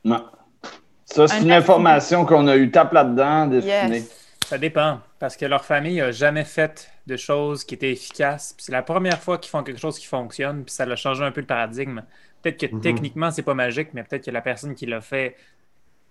[0.05, 0.25] Non.
[1.05, 2.71] Ça, c'est Un une information qu'on a eu.
[2.71, 3.99] Tape là-dedans, Destiné.
[3.99, 4.17] Yes.
[4.47, 8.53] Ça dépend, parce que leur famille a jamais fait de choses qui étaient efficaces.
[8.57, 11.23] Puis c'est la première fois qu'ils font quelque chose qui fonctionne, puis ça a changé
[11.25, 12.03] un peu le paradigme.
[12.43, 12.81] Peut-être que Mhm.
[12.81, 15.37] techniquement, c'est pas magique, mais peut-être que la personne qui l'a fait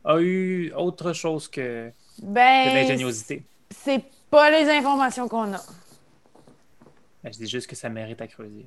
[0.05, 3.43] a eu autre chose que de Ben, l'ingéniosité.
[3.71, 5.59] c'est pas les informations qu'on a.
[7.23, 8.65] Ben, je dis juste que ça mérite à creuser.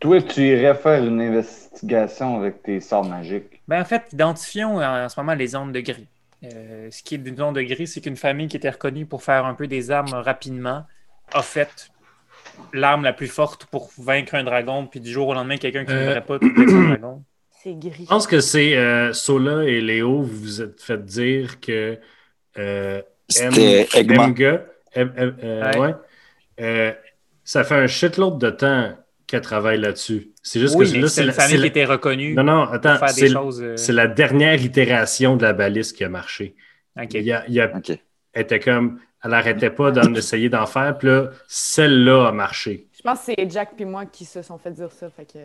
[0.00, 3.60] Toi, tu irais faire une investigation avec tes sorts magiques.
[3.66, 6.06] Ben, en fait, identifions en, en ce moment les ondes de gris.
[6.44, 9.22] Euh, ce qui est des ondes de gris, c'est qu'une famille qui était reconnue pour
[9.24, 10.84] faire un peu des armes rapidement
[11.32, 11.90] a fait
[12.72, 15.92] l'arme la plus forte pour vaincre un dragon, puis du jour au lendemain, quelqu'un qui
[15.92, 16.04] ne Euh.
[16.04, 17.24] voudrait pas tuer son dragon.
[17.50, 18.04] C'est gris.
[18.04, 21.98] Je pense que c'est euh, Sola et Léo, vous vous êtes fait dire que
[22.56, 24.34] euh, C'était M-
[24.94, 25.78] M- M- euh, Ouais.
[25.78, 25.94] ouais,
[26.60, 26.92] euh,
[27.44, 28.92] ça fait un shitload de temps
[29.28, 30.32] qu'elle travaille là-dessus.
[30.42, 32.42] C'est juste Oui, que là, c'est une la, famille c'est qui la- était reconnue Non,
[32.42, 33.62] non, pour attends, faire c'est des choses.
[33.62, 36.56] euh, c'est la dernière itération de la balise qui a marché.
[37.00, 37.14] ok.
[37.14, 37.90] Il y a, il y a- OK.
[38.32, 42.86] elle était comme, elle arrêtait pas d'en essayer d'en faire, puis là, celle-là a marché.
[42.96, 45.08] Je pense que c'est Jack puis moi qui se sont fait dire ça.
[45.10, 45.38] Fait que...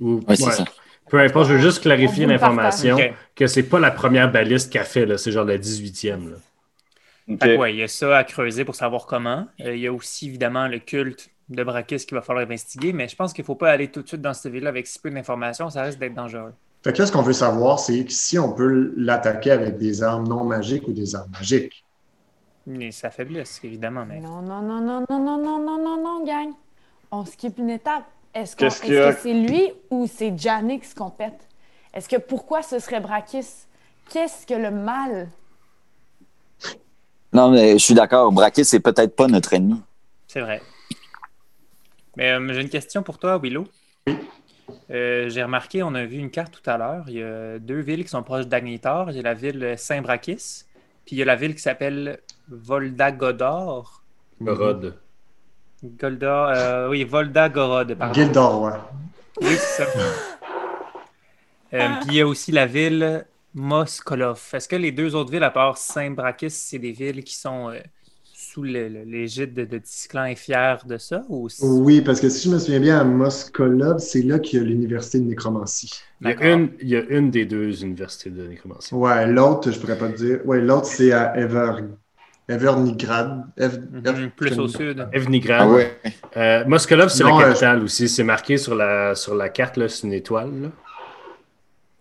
[0.00, 0.36] Ou- ouais.
[0.36, 0.64] ça.
[1.08, 3.12] Peu importe, je veux juste clarifier l'information Ok.
[3.34, 6.30] que c'est pas la première balise qu'elle fait, là, c'est genre la 18e.
[6.30, 6.36] là.
[7.28, 7.42] OK.
[7.42, 9.46] Fait que ouais, il y a ça à creuser pour savoir comment.
[9.60, 13.08] Euh, il y a aussi évidemment le culte de Brakis qu'il va falloir investiguer, mais
[13.08, 14.98] je pense qu'il ne faut pas aller tout de suite dans cette ville-là avec si
[14.98, 16.54] peu d'informations, ça risque d'être dangereux.
[16.82, 20.26] Fait que là, ce qu'on veut savoir, c'est si on peut l'attaquer avec des armes
[20.26, 21.84] non magiques ou des armes magiques.
[22.66, 24.06] Mais ça faiblesse, évidemment.
[24.06, 24.20] Mais...
[24.20, 26.52] Non, non, non, non, non, non, non, non, non, non, gang.
[27.10, 28.04] On skip une étape.
[28.32, 29.12] Est-ce a?
[29.12, 31.48] que c'est lui ou c'est Janix qu'on pète?
[31.92, 33.66] Est-ce que pourquoi ce serait Brakis?
[34.08, 35.28] Qu'est-ce que le mal?
[37.32, 38.30] Non, mais je suis d'accord.
[38.30, 39.82] Brakis, c'est peut-être pas notre ennemi.
[40.28, 40.62] C'est vrai.
[42.20, 43.66] Mais euh, j'ai une question pour toi, Willow.
[44.90, 47.04] Euh, j'ai remarqué, on a vu une carte tout à l'heure.
[47.08, 49.10] Il y a deux villes qui sont proches d'Agnitar.
[49.10, 50.64] Il y a la ville Saint-Brakis,
[51.06, 54.02] puis il y a la ville qui s'appelle Voldagodor.
[54.38, 54.98] Gorod.
[55.82, 58.12] Golda, euh, oui, Voldagorod, pardon.
[58.12, 58.72] Gildor, ouais.
[59.40, 59.90] Oui, c'est ça.
[61.72, 64.42] Euh, puis il y a aussi la ville Moskolov.
[64.52, 67.78] Est-ce que les deux autres villes, à part Saint-Brakis, c'est des villes qui sont euh,
[68.52, 71.22] sous l'égide de, de Tisclan est fier de ça?
[71.28, 71.48] Ou...
[71.62, 74.64] Oui, parce que si je me souviens bien, à Moskolov, c'est là qu'il y a
[74.64, 75.90] l'université de nécromancie.
[76.20, 78.92] Il y, a une, il y a une des deux universités de nécromancie.
[78.94, 80.40] Ouais, l'autre, je pourrais pas te dire.
[80.44, 81.72] Ouais, l'autre, c'est à Ever...
[82.48, 83.44] Evernigrad.
[83.56, 85.06] Ev- Mhm, plus au sud.
[85.12, 85.60] Evnigrad.
[85.62, 85.96] Ah ouais.
[86.36, 88.08] Euh, Moskolov, c'est la euh, capitale aussi.
[88.08, 90.50] C'est marqué sur la, sur la carte, là, c'est une étoile.
[90.62, 90.68] là.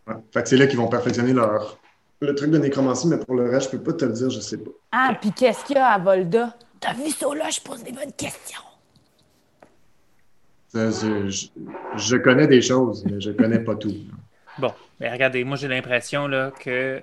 [0.08, 0.20] Ouais.
[0.34, 1.78] Fait que c'est là qu'ils vont perfectionner leur...
[2.22, 4.40] le truc de nécromancie, mais pour le reste, je peux pas te le dire, je
[4.40, 4.72] sais pas.
[4.92, 6.56] Ah, puis qu'est-ce qu'il y a à Volda?
[6.80, 7.50] T'as vu ça là?
[7.50, 8.62] Je pose des bonnes questions.
[10.70, 11.50] Ça, Je,
[11.96, 13.94] je connais des choses, mais je connais pas tout.
[14.58, 17.02] Bon, mais regardez, moi j'ai l'impression là, que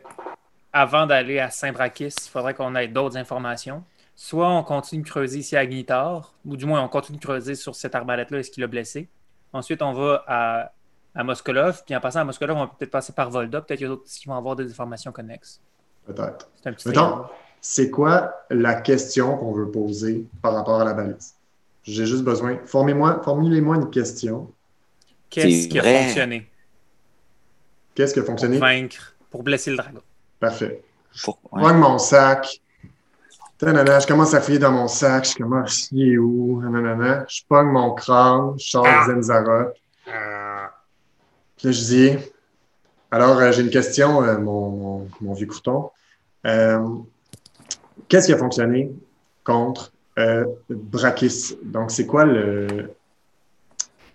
[0.72, 3.82] avant d'aller à Saint-Brakis, il faudrait qu'on ait d'autres informations.
[4.14, 7.54] Soit on continue de creuser ici à Agnitar, ou du moins on continue de creuser
[7.54, 9.08] sur cette arbalète-là, est-ce qu'il l'a blessé?
[9.52, 10.72] Ensuite, on va à,
[11.16, 13.86] à Moskolov, puis en passant à Moskolov, on va peut-être passer par Volda, peut-être qu'il
[13.86, 15.60] y a d'autres qui vont avoir des informations connexes.
[16.06, 16.48] Peut-être.
[16.62, 16.88] C'est un petit
[17.62, 21.34] c'est quoi la question qu'on veut poser par rapport à la balise?
[21.82, 22.58] J'ai juste besoin.
[22.64, 24.52] Formez-moi, formulez-moi une question.
[25.30, 26.48] Qu'est-ce C'est qui a fonctionné?
[27.94, 28.58] Qu'est-ce qui a pour fonctionné?
[28.58, 30.00] vaincre, pour blesser le dragon?
[30.38, 30.82] Parfait.
[31.24, 31.62] Pour- Je ouais.
[31.62, 32.60] prends mon sac.
[33.58, 35.26] Tanana, je commence à fouiller dans mon sac.
[35.30, 36.60] Je commence, il est où?
[36.62, 37.24] Nanana.
[37.26, 38.52] Je pogne mon crâne.
[38.58, 39.06] Je sors Ah.
[39.06, 39.68] Zenzara.
[41.56, 42.10] Puis là, je dis,
[43.10, 45.90] alors, euh, j'ai une question, euh, mon, mon, mon vieux couton.
[46.46, 46.86] Euh,
[48.08, 48.92] Qu'est-ce qui a fonctionné
[49.42, 51.56] contre euh, Brakis?
[51.64, 52.94] Donc, c'est quoi le.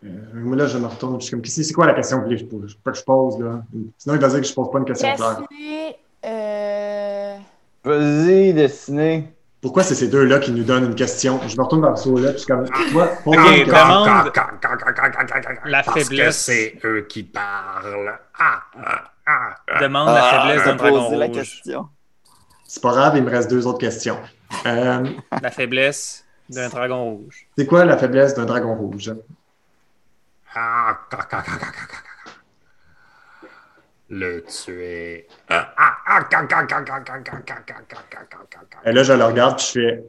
[0.04, 1.20] Euh, moi, là, je me retourne.
[1.20, 3.64] Je suis comme, c'est quoi la question que je, pose- que je pose, là?
[3.98, 5.40] Sinon, il va dire que je pose pas une question claire.
[5.50, 7.38] Destiné, euh...
[7.84, 9.34] Vas-y, Destiné.
[9.62, 11.40] Pourquoi c'est ces deux-là qui nous donnent une question?
[11.48, 12.66] Je me retourne vers ce là puis comme,
[15.66, 16.38] la Parce que faiblesse.
[16.38, 18.20] c'est eux qui parlent.
[18.40, 19.80] Ah, ah, ah, ah.
[19.80, 21.36] Demande la faiblesse d'un Ah, dragon poser la rouge.
[21.36, 21.90] question.
[22.68, 24.18] C'est pas grave, il me reste deux autres questions.
[24.66, 25.06] Euh,
[25.42, 27.46] La faiblesse d'un dragon rouge.
[27.58, 29.12] c'est quoi la faiblesse d'un dragon rouge?
[38.50, 38.90] Ca, ca.
[38.90, 40.04] Et là, je le regarde, puis je fais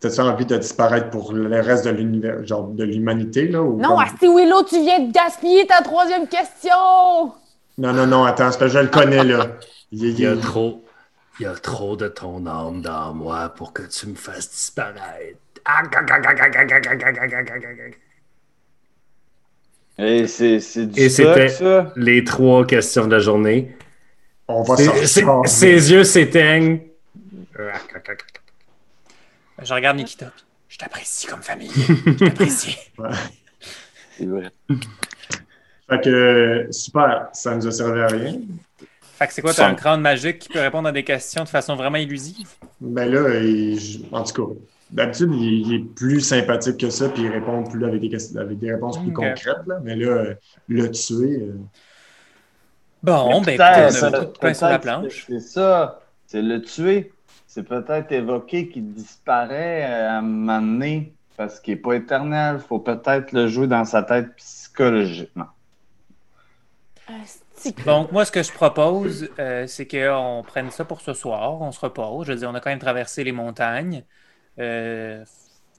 [0.00, 3.60] T'as-tu envie de disparaître pour le reste de l'univers, genre de l'humanité, là?
[3.62, 7.32] Ou Non, comme- Asti Willow, tu viens de gaspiller ta troisième question!
[7.78, 9.46] non, non, non, attends, parce que je le connais, là.
[9.90, 10.84] Il, Il y a trop.
[11.40, 15.38] Il y a trop de ton âme dans moi pour que tu me fasses disparaître.
[19.98, 21.92] Et c'est c'est du Et stock, c'était- ça.
[21.96, 23.76] Les trois questions de la journée.
[24.46, 25.48] on va Ses, sortir.
[25.48, 26.80] ses- yeux s'éteignent.
[29.62, 30.30] Je regarde Nikita.
[30.68, 31.70] Je t'apprécie comme famille.
[32.06, 32.76] Je t'apprécie.
[34.16, 34.50] C'est vrai.
[35.90, 38.34] Fait que, super, ça nous a servi à rien.
[39.18, 41.48] Fait que c'est quoi, t'as un crâne magique qui peut répondre à des questions de
[41.48, 42.48] façon vraiment illusive?
[42.80, 44.52] Ben là, il- en tout cas,
[44.90, 48.40] d'habitude, il, il est plus sympathique que ça, puis il répond plus avec des, questions-
[48.40, 49.80] avec des réponses plus concrètes, là.
[49.82, 50.34] Mais là, euh,
[50.68, 51.54] le tuer, euh,
[53.02, 55.24] Bon, ben on a beaucoup de pain sur la planche.
[55.28, 56.00] C'est ça.
[56.26, 57.12] C'est le tuer.
[57.46, 62.56] C'est peut-être évoqué qu'il disparaît euh, à un moment donné parce qu'il n'est pas éternel.
[62.58, 65.46] Il faut peut-être le jouer dans sa tête psychologiquement.
[67.86, 71.60] Donc, moi, ce que je propose, euh, c'est qu'on prenne ça pour ce soir.
[71.60, 72.26] On se repose.
[72.26, 74.04] Je veux dire, on a quand même traversé les montagnes.
[74.58, 75.24] Euh,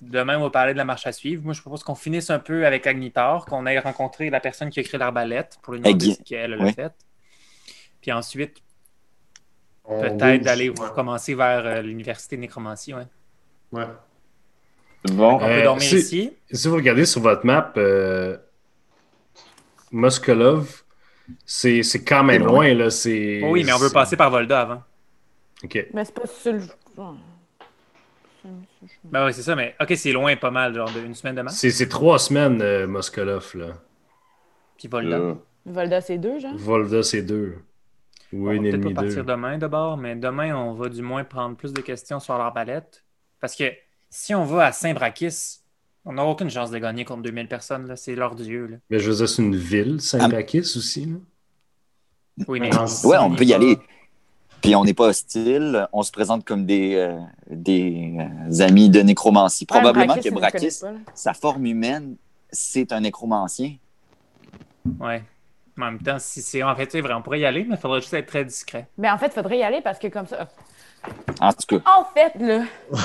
[0.02, 1.44] demain, on va parler de la marche à suivre.
[1.44, 4.80] Moi, je propose qu'on finisse un peu avec Agnitar, qu'on aille rencontrer la personne qui
[4.80, 6.74] a écrit l'arbalète pour lui demander ce qu'elle a oui.
[6.74, 6.94] fait.
[8.02, 8.58] Puis ensuite,
[9.88, 10.76] peut-être d'aller Ouais.
[10.96, 12.94] commencer vers euh, l'université de nécromancie.
[12.94, 13.08] Ouais.
[13.72, 13.86] Ouais.
[15.12, 15.34] Bon.
[15.36, 16.34] On peut Euh, dormir c'est- ici.
[16.52, 18.38] Si vous regardez sur votre map, euh,
[19.92, 20.84] Moskolov,
[21.46, 22.68] c'est c'est quand même loin.
[22.68, 22.74] loin.
[22.76, 22.90] là.
[22.90, 24.84] c'est- Oh oui, mais on veut passer par Volda avant.
[25.64, 25.88] OK.
[25.94, 26.62] Mais c'est pas sur le.
[29.04, 31.56] Ben oui, c'est ça, mais ok, c'est loin pas mal, genre d'une semaine de marche.
[31.56, 33.52] C'est c'est trois semaines, euh, Moskolov.
[33.56, 33.74] Là.
[34.78, 35.16] Puis Volda.
[35.18, 35.34] Euh,
[35.66, 36.56] Volda, c'est deux, genre?
[36.56, 37.56] Volda, c'est deux.
[38.32, 39.32] Ou On va une peut-être pas partir deux.
[39.34, 43.04] demain d'abord, mais demain, on va du moins prendre plus de questions sur l'arbalète.
[43.40, 43.66] Parce que
[44.10, 45.60] si on va à Saint-Brakis,
[46.06, 47.88] on n'a aucune chance de gagner contre 2000 personnes.
[47.88, 47.96] là.
[47.96, 48.68] C'est leur dieu.
[48.68, 48.78] Là.
[48.90, 51.06] Mais je veux dire, c'est une ville, Saint-Brakis aussi.
[51.06, 51.18] là.
[52.48, 52.70] Oui, mais.
[53.06, 53.78] Ouais, on peut y aller.
[54.62, 57.18] Puis on n'est pas hostile, on se présente comme des, euh,
[57.49, 59.66] des euh, amis de nécromancie.
[59.66, 60.82] Probablement Ouais, que Brakis,
[61.14, 62.16] sa forme humaine,
[62.51, 63.76] c'est un nécromancien.
[64.99, 65.24] Ouais.
[65.78, 67.76] Mais en même temps, si c'est en fait, c'est vrai, on pourrait y aller, mais
[67.76, 68.88] il faudrait juste être très discret.
[68.97, 70.47] Mais en fait, il faudrait y aller parce que comme ça.
[71.39, 72.64] En tout cas, En fait, là,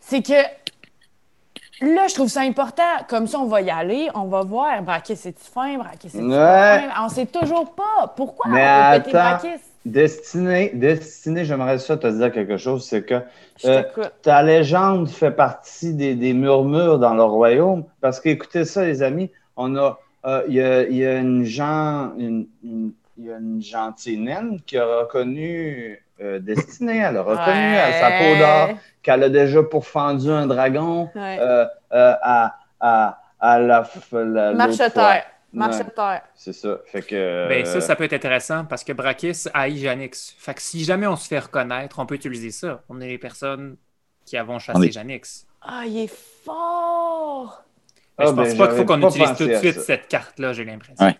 [0.00, 0.32] c'est que
[1.80, 2.82] là, je trouve ça important.
[3.08, 4.80] Comme ça, on va y aller, on va voir.
[4.82, 5.76] Braquis, c'est-tu fin?
[5.78, 6.36] Braquis, c'est-tu Ouais.
[6.88, 7.04] fin?
[7.04, 8.12] On sait toujours pas.
[8.16, 9.48] Pourquoi Mais on veut péter attends.
[9.86, 13.14] Destiné, Destiné, j'aimerais ça te dire quelque chose, c'est que
[13.64, 13.82] Euh,
[14.22, 17.84] ta légende fait partie des, des murmures dans le royaume.
[18.00, 21.18] Parce que, écoutez ça, les amis, on a, euh, il y, a, il y a
[21.18, 26.98] une, gen- une- une- il y a une gentille naine qui a reconnu euh, Destinée.
[26.98, 31.38] Elle a reconnu à sa peau d'or qu'elle a déjà pourfendu un dragon Ouais.
[31.40, 33.88] euh, euh, à, à, à la,
[34.52, 35.14] la fois.
[35.56, 36.22] Ouais, Marcheterre.
[36.34, 36.78] c'est ça.
[36.86, 37.48] Fait que.
[37.48, 40.34] Ben, ça, ça peut être intéressant parce que Brakis haït Janix.
[40.38, 42.82] Fait que si jamais on se fait reconnaître, on peut utiliser ça.
[42.88, 43.76] On est les personnes
[44.24, 45.46] qui avons On chassé est- Janix.
[45.62, 46.12] Ah, il est
[46.44, 47.64] fort!
[48.18, 49.80] Mais Ah, je pense ben, pas qu'il faut qu'on utilise tout de suite ça.
[49.80, 51.04] cette carte-là, j'ai l'impression.
[51.04, 51.18] Ouais.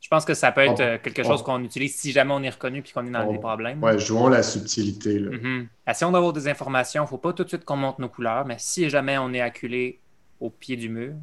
[0.00, 2.32] Je pense que ça peut être On- euh, quelque on- chose qu'on utilise si jamais
[2.32, 3.82] on est reconnu puis qu'on est dans on- des problèmes.
[3.82, 5.18] Ouais, jouons la subtilité.
[5.18, 5.30] Là.
[5.36, 5.68] Mhm.
[5.86, 7.06] Essayons d'avoir des informations.
[7.06, 10.00] faut pas tout de suite qu'on monte nos couleurs, mais si jamais on est acculé
[10.40, 11.14] au pied du mur,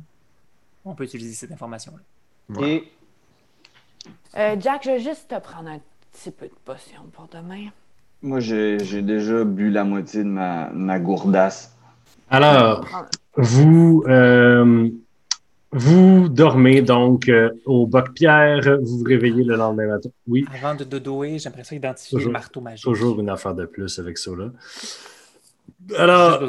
[0.84, 2.00] on peut utiliser cette information-là.
[2.50, 2.70] Ouais.
[2.76, 2.92] Et
[4.38, 5.80] Euh, Jack, je vais juste te prendre un
[6.12, 7.68] petit peu de potion pour demain.
[8.22, 11.76] moi, j'ai j'ai déjà bu la moitié de ma, ma gourdasse.
[12.30, 12.86] Alors,
[13.38, 14.90] vous, euh,
[15.72, 20.10] vous dormez donc euh, au Boc-Pierre, vous vous réveillez le lendemain matin.
[20.28, 22.84] Oui, Avant de dodoer, j'aimerais ça identifier Toujours- le marteau magique.
[22.84, 24.50] toujours une affaire de plus avec ça là.
[25.98, 26.42] Alors,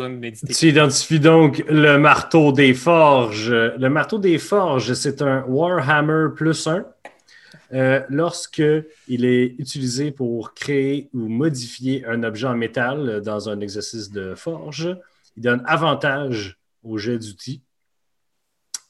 [0.54, 3.50] tu identifies donc le marteau des forges.
[3.50, 6.86] Le marteau des forges, c'est un Warhammer plus 1.
[7.72, 8.62] Euh, lorsque
[9.08, 14.34] il est utilisé pour créer ou modifier un objet en métal dans un exercice de
[14.34, 14.96] forge,
[15.36, 17.62] il donne avantage au jet d'outils.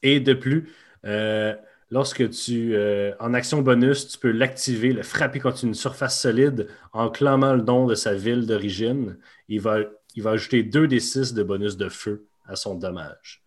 [0.03, 0.71] Et de plus,
[1.07, 1.55] euh,
[1.91, 6.69] lorsque tu, euh, en action bonus, tu peux l'activer, le frapper contre une surface solide
[6.93, 9.17] en clamant le nom de sa ville d'origine.
[9.49, 9.79] Il va
[10.17, 13.43] il va ajouter 2 des 6 de bonus de feu à son dommage.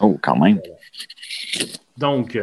[0.00, 0.60] Oh, quand même.
[1.96, 2.38] Donc,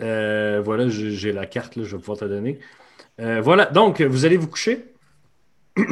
[0.00, 2.58] euh, voilà, j'ai la carte, là, je vais pouvoir te donner.
[3.20, 4.92] Euh, voilà, donc, vous allez vous coucher.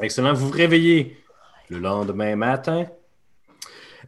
[0.00, 0.34] Excellent.
[0.34, 1.16] Vous vous réveillez
[1.70, 2.86] le lendemain matin.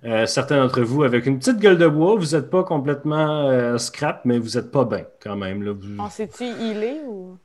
[0.04, 3.78] Euh, certains d'entre vous avec une petite gueule de bois, vous n'êtes pas complètement euh,
[3.78, 5.62] scrap, mais vous n'êtes pas bien quand même.
[5.62, 5.72] Là.
[5.72, 7.38] Vous- On s'est-tu healé ou?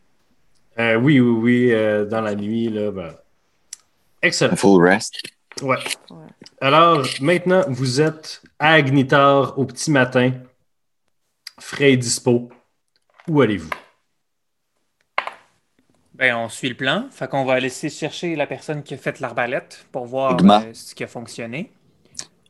[0.79, 2.69] Euh, oui, oui, oui, euh, dans la nuit.
[2.69, 3.13] Là, ben.
[4.21, 4.53] Excellent.
[4.53, 5.15] Un full rest.
[5.61, 5.77] Ouais.
[6.09, 6.27] Ouais.
[6.61, 10.31] Alors, maintenant, vous êtes à Agnitar au petit matin,
[11.59, 12.49] frais et dispo.
[13.27, 13.69] Où allez-vous?
[16.13, 17.07] Ben, on suit le plan.
[17.11, 20.93] Fait qu'on va laisser chercher la personne qui a fait l'arbalète pour voir euh, ce
[20.93, 21.71] qui a fonctionné.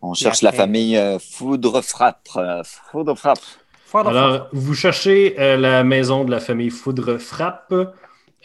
[0.01, 2.27] On Puis cherche la famille euh, Foudre Frappe.
[2.35, 3.39] euh, Foudre Frappe.
[3.85, 7.73] Fort de Alors, vous cherchez euh, la maison de la famille Foudre Frappe.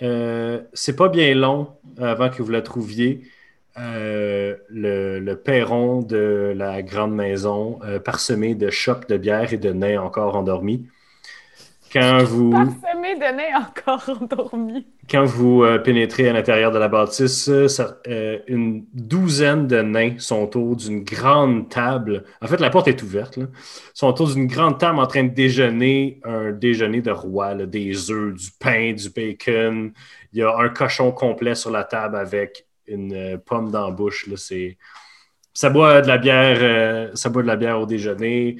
[0.02, 1.68] Euh, c'est pas bien long
[1.98, 3.22] avant que vous la trouviez.
[3.78, 9.58] Euh, le, le perron de la grande maison, euh, parsemé de chopes de bière et
[9.58, 10.86] de nains encore endormis.
[11.92, 14.86] Quand vous, Parsemé de nez encore endormi.
[15.10, 19.80] quand vous euh, pénétrez à l'intérieur de la bâtisse, euh, ça- euh, une douzaine de
[19.82, 22.24] nains sont autour d'une grande table.
[22.42, 23.36] En fait, la porte est ouverte.
[23.36, 23.46] Là.
[23.54, 27.66] Ils sont autour d'une grande table en train de déjeuner un déjeuner de roi, là,
[27.66, 29.92] des œufs, du pain, du bacon.
[30.32, 34.26] Il y a un cochon complet sur la table avec une pomme dans la bouche.
[34.26, 34.36] Là.
[34.36, 34.76] C'est...
[35.54, 38.56] Ça boit de la bière, ça boit de la bière au déjeuner.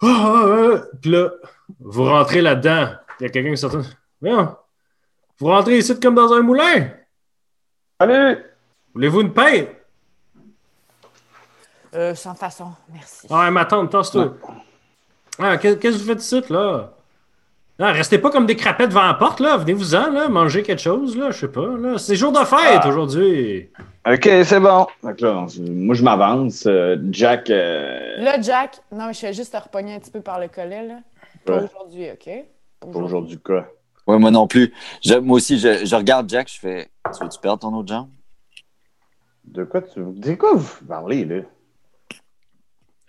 [0.00, 0.82] Ah.
[1.02, 1.30] Puis là,
[1.80, 2.88] vous rentrez là-dedans.
[3.20, 3.72] Il y a quelqu'un qui sort.
[5.38, 6.88] Vous rentrez ici comme dans un moulin.
[8.00, 8.38] Salut!
[8.94, 9.64] Voulez-vous une pain?
[11.94, 13.26] Euh, sans façon, merci.
[13.30, 14.34] Ah, ma tante, tasse-toi.
[15.38, 16.92] Ah, qu'est- qu'est-ce que vous faites ici, là?
[17.78, 19.56] Ah, restez pas comme des crapettes devant la porte, là.
[19.58, 20.28] Venez-vous-en, là.
[20.28, 21.30] Mangez quelque chose, là.
[21.30, 21.98] Je sais pas, là.
[21.98, 22.88] C'est jour de fête Ah.
[22.88, 23.70] aujourd'hui.
[24.06, 24.86] OK, c'est bon.
[25.02, 26.64] Donc là, on- moi, je m'avance.
[26.66, 30.20] Euh, Jack, euh, Là, Jack, non, mais je fais juste te repogner un petit peu
[30.22, 30.94] par le collet, là.
[31.46, 32.30] Pas aujourd'hui, OK?
[32.80, 33.68] Pas pour aujourd'hui, quoi.
[34.06, 34.72] Ouais, moi non plus.
[35.04, 38.10] Je- moi aussi, je, je regarde Jack, je fais Tu veux-tu perdre ton autre jambe?
[39.44, 41.42] De quoi tu de quoi vous parlez, là?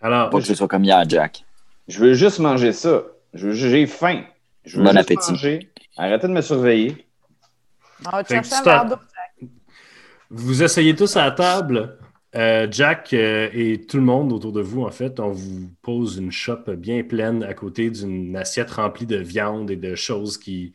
[0.02, 1.44] Alors, Pas que je sois comme hier, Jack.
[1.88, 3.04] Je veux juste manger ça.
[3.34, 4.24] Je veux- J'ai faim.
[4.64, 5.32] Je veux Bon juste appétit.
[5.32, 5.72] manger.
[5.98, 7.08] Arrêtez de me surveiller.
[8.06, 8.96] On va te chercher un verre d'eau.
[10.30, 11.98] vous asseyez tous à la table.
[12.36, 16.18] Euh, Jack euh, et tout le monde autour de vous, en fait, on vous pose
[16.18, 20.74] une chope bien pleine à côté d'une assiette remplie de viande et de choses qui,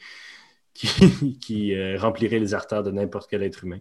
[1.50, 3.80] euh, rempliraient les artères de n'importe quel être humain.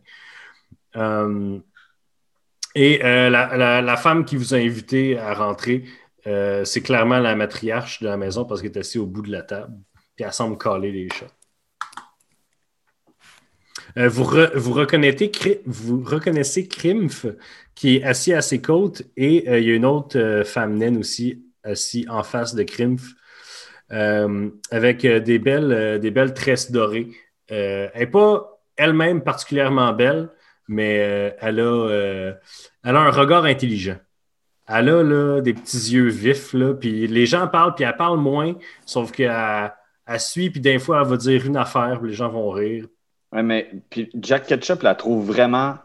[2.75, 5.85] Et la, femme qui vous a invité à rentrer,
[6.25, 9.43] c'est clairement la matriarche de la maison parce qu'elle est assise au bout de la
[9.43, 9.73] table.
[10.15, 11.27] Puis elle semble caler les chats.
[13.97, 15.31] Euh, vous, re- vous, reconnaissez,
[15.65, 16.05] vous
[16.69, 17.25] Krimf
[17.75, 20.77] qui est assis à ses côtes et euh, il y a une autre euh, femme
[20.77, 23.13] naine aussi assise en face de Krimf
[23.89, 27.09] avec des, belles, des belles tresses dorées.
[27.49, 30.29] Elle n'est pas elle-même particulièrement belle,
[30.69, 32.31] mais elle, a,
[32.85, 33.97] elle a un regard intelligent.
[34.65, 38.17] Elle a là, des petits yeux vifs, là, puis les gens parlent, puis elle parle
[38.17, 39.73] moins, sauf qu'elle
[40.07, 42.87] elle suit, puis des fois, elle va dire une affaire, puis les gens vont rire.
[43.31, 45.75] Ouais, mais puis Jack Ketchup la trouve vraiment.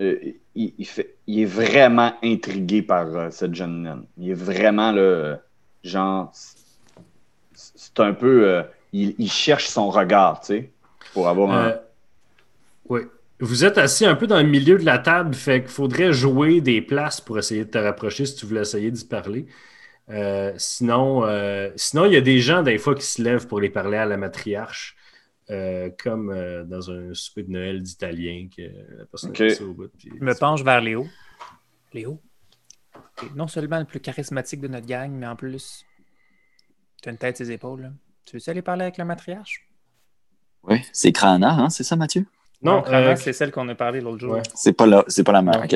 [0.00, 0.18] euh,
[0.54, 4.04] il, fait, il est vraiment intrigué par euh, cette jeune naine.
[4.18, 5.36] Il est vraiment euh,
[5.82, 10.70] genre, c'est- un peu, euh, il, cherche son regard, tu sais,
[11.12, 11.74] pour avoir un.
[12.88, 13.00] Oui.
[13.40, 16.60] Vous êtes assis un peu dans le milieu de la table, fait qu'il faudrait jouer
[16.60, 19.46] des places pour essayer de te rapprocher si tu voulais essayer d'y parler.
[20.56, 21.22] Sinon,
[21.76, 24.06] sinon, il y a des gens, des fois, qui se lèvent pour les parler à
[24.06, 24.96] la matriarche,
[25.50, 28.62] euh, comme euh, dans un souper de Noël d'Italien, que
[28.98, 29.40] la personne Ok.
[29.40, 29.88] a fait ça au bout.
[29.98, 31.06] puis- Je me penche vers Léo.
[31.92, 32.20] Léo,
[33.16, 35.84] t'es non seulement le plus charismatique de notre gang, mais en plus,
[37.02, 37.82] tu as une tête et ses épaules.
[37.82, 37.90] là.
[38.24, 39.66] Tu veux-tu aller parler avec la matriarche?
[40.62, 42.24] Oui, c'est Krana, hein, c'est ça, Mathieu?
[42.62, 44.34] Non, Crana, euh, c'est celle qu'on a parlé l'autre jour.
[44.34, 44.42] ouais.
[44.54, 45.58] C'est pas, là, c'est pas la mère.
[45.58, 45.64] Non.
[45.64, 45.72] OK.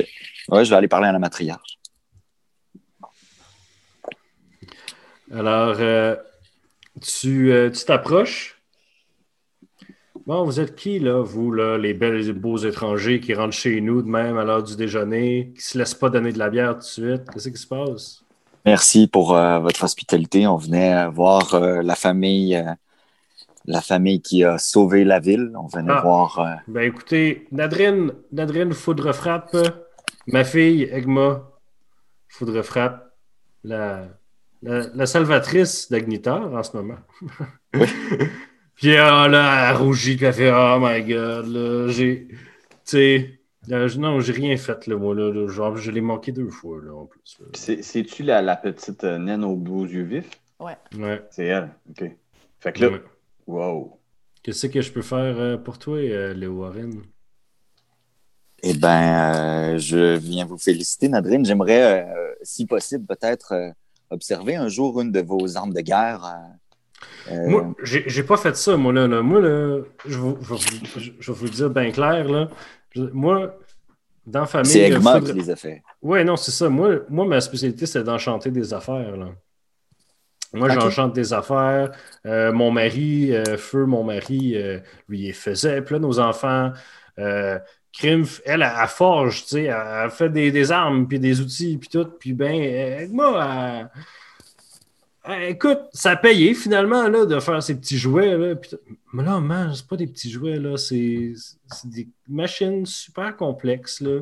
[0.48, 1.78] Ouais, je vais aller parler à la matriarche.
[5.32, 6.16] Alors, euh,
[7.02, 8.55] tu euh, tu t'approches.
[10.26, 13.80] Bon, vous êtes qui, là, vous, là, les belles et beaux étrangers qui rentrent chez
[13.80, 16.72] nous de même à l'heure du déjeuner, qui se laissent pas donner de la bière
[16.72, 17.30] tout de suite?
[17.32, 18.22] Qu'est-ce qui se passe?
[18.64, 20.46] Merci pour euh, votre hospitalité.
[20.48, 22.64] On venait euh, voir euh, la famille, euh,
[23.66, 25.52] la famille qui a sauvé la ville.
[25.56, 26.00] On venait Ah.
[26.02, 26.44] voir.
[26.66, 29.56] Ben, écoutez, Nadrine, Nadrine Foudre Frappe,
[30.26, 31.48] ma fille, Egma
[32.28, 33.12] Foudre Frappe,
[33.62, 34.08] la,
[34.60, 36.98] la, la salvatrice d'Agnitar en ce moment.
[38.76, 42.28] Puis euh, là, elle rougit, puis elle fait Oh my god, là, j'ai.
[42.84, 45.32] sais, euh, je- non, j'ai rien fait, là, moi, là.
[45.32, 45.48] là.
[45.48, 47.38] Genre, je l'ai manqué deux fois, là, en plus.
[47.40, 47.46] là.
[47.82, 50.30] C'est-tu la, la petite euh, naine aux beaux yeux vifs?
[50.60, 50.76] Ouais.
[51.30, 51.70] C'est elle.
[51.90, 52.04] OK.
[52.60, 53.02] Fait que là, Ouais.
[53.46, 53.98] wow.
[54.42, 57.02] Qu'est-ce que je peux faire euh, pour toi, euh, Léo Warren?
[58.62, 59.34] Eh bien,
[59.74, 61.44] euh, je viens vous féliciter, Nadrine.
[61.44, 63.70] J'aimerais, euh, si possible, peut-être euh,
[64.10, 66.24] observer un jour une de vos armes de guerre.
[67.30, 69.06] Euh, Moi, j'ai pas fait ça, moi, là.
[69.06, 69.22] là.
[69.22, 70.58] Moi, là, je, vous- je, vous-
[71.00, 72.48] je- je vais vous le dire bien clair, là.
[73.12, 73.54] Moi,
[74.26, 74.70] dans la famille...
[74.70, 75.82] c'est Egma faudrait- qui les a fait.
[76.02, 76.68] Ouais, non, c'est ça.
[76.68, 79.16] Moi, moi, ma spécialité, c'est d'enchanter des affaires.
[79.16, 79.28] Là.
[80.52, 81.90] Moi, j'enchante des affaires.
[82.24, 84.78] Euh, mon mari, euh, Feu, mon mari, euh,
[85.08, 85.82] lui, il faisait.
[85.82, 86.72] Puis là, nos enfants,
[87.92, 91.40] Krimf, elle, elle, elle forge, tu sais, elle, elle fait des, des armes, puis des
[91.40, 92.04] outils, puis tout.
[92.18, 93.90] Puis ben, moi, elle-
[95.28, 98.36] écoute, ça a payé finalement là, de faire ces petits jouets.
[98.36, 98.70] Là, puis.
[99.12, 101.32] Mais là, man, c'est pas des petits jouets, là, c'est
[101.84, 104.00] des machines super complexes.
[104.00, 104.20] Là.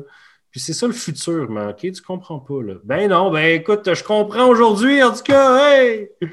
[0.51, 1.91] Puis c'est ça le futur, man, ok?
[1.91, 2.75] Tu comprends pas, là.
[2.83, 6.09] Ben non, ben écoute, je comprends aujourd'hui, en tout cas, hey!
[6.19, 6.31] Puis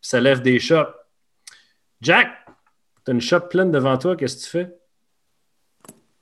[0.00, 0.94] ça lève des shops.
[2.00, 2.28] Jack,
[3.04, 4.76] t'as une shop pleine devant toi, qu'est-ce que tu fais?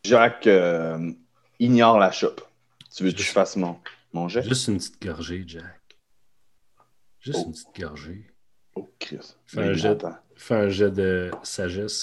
[0.04, 1.12] Jacques euh,
[1.58, 2.40] ignore la chope.
[2.94, 3.78] Tu veux que je fasse mon,
[4.12, 4.42] mon jet?
[4.42, 5.81] Juste une petite gorgée, Jack.
[7.22, 7.46] Juste Oh.
[7.46, 8.26] une petite gorgée.
[8.74, 9.36] Oh, Chris.
[9.46, 10.04] Fais un jet.
[10.36, 12.02] Fais un jet de sagesse.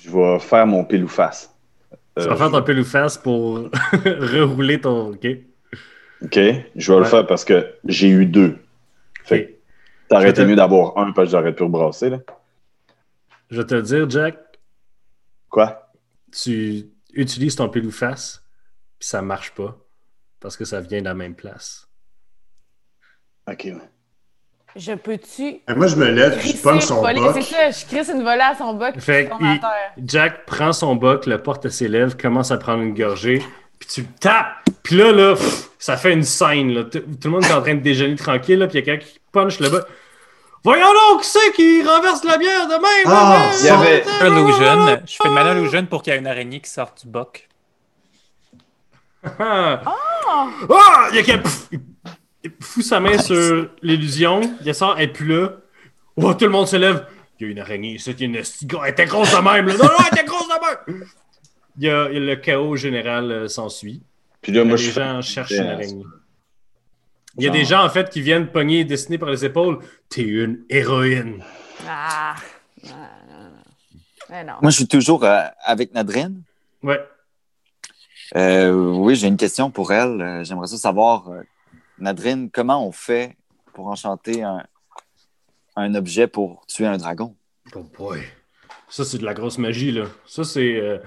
[0.00, 1.50] Je vais faire mon pile ou face.
[2.16, 3.68] Tu Euh, vas faire ton pile ou face pour
[4.04, 5.10] rerouler ton.
[5.12, 5.26] OK?
[6.22, 6.98] OK, je vais Ouais.
[6.98, 8.58] le faire parce que j'ai eu deux.
[9.24, 9.56] Fait que Ok.
[10.10, 12.10] ça aurait Je été mieux d'avoir un parce que j'aurais pu rebrasser.
[12.10, 12.18] Là.
[13.50, 14.38] Je vais te le dire, Jack,
[15.48, 15.92] Quoi?
[16.32, 18.43] tu utilises ton pile ou face,
[19.04, 19.76] puis ça marche pas
[20.40, 21.86] parce que ça vient de la même place.
[23.46, 23.74] OK, ouais.
[24.76, 25.42] Je peux-tu.
[25.42, 27.20] Et moi, je me lève, je pogne son volée?
[27.20, 27.34] boc.
[27.34, 29.60] C'est ça, je crisse une volée à son boc, Fait il-.
[30.06, 33.42] Jack prend son boc, le porte à ses lèvres, commence à prendre une gorgée,
[33.78, 34.56] puis tu le tapes.
[34.82, 36.72] Puis là, là, pff, ça fait une scène.
[36.72, 36.84] Là.
[36.84, 38.96] Tout tout le monde est en train de déjeuner tranquille, là, puis il y a
[38.96, 39.84] quelqu'un qui punch le boc.
[40.64, 43.04] Voyons donc, qui c'est qui renverse la bière de même?
[43.04, 45.02] Ah, Il y avait- Illusion.
[45.06, 47.50] Je fais une mana illusion pour qu'il y ait une araignée qui sorte du boc.
[49.38, 49.82] Ah!
[49.86, 51.08] Ah!
[51.10, 51.42] Il y a quelqu'un.
[51.42, 51.68] pff,
[52.42, 55.52] Il fout sa main sur l'illusion, il sort, elle est plus là.
[56.16, 57.06] Oh, tout le monde se lève.
[57.40, 58.36] Il y a une araignée, c'est une.
[58.36, 59.74] Elle était grosse de même, là.
[59.74, 61.04] Non, non, elle était grosse de même!
[61.78, 64.02] Il y a, il y a le chaos général euh, s'ensuit.
[64.42, 66.04] Puis là, moi, les je fais- gens cherchent une araignée.
[67.36, 69.80] Il y a des gens, en fait, qui viennent pogner, dessiner par les épaules.
[70.08, 71.42] T'es une héroïne.
[71.88, 72.36] Ah!
[72.84, 73.50] Non, non, non.
[74.30, 74.52] Mais non.
[74.62, 76.42] Moi, je suis toujours euh, avec Nadrine.
[76.84, 77.00] Ouais.
[78.36, 80.20] Euh, oui, j'ai une question pour elle.
[80.20, 81.42] Euh, J'aimerais ça savoir, euh,
[81.98, 83.36] Nadrine, comment on fait
[83.72, 84.64] pour enchanter un,
[85.76, 87.36] un objet pour tuer un dragon?
[87.74, 88.20] Oh boy.
[88.88, 90.06] Ça, c'est de la grosse magie, là.
[90.26, 90.76] Ça, c'est.
[90.80, 90.98] euh,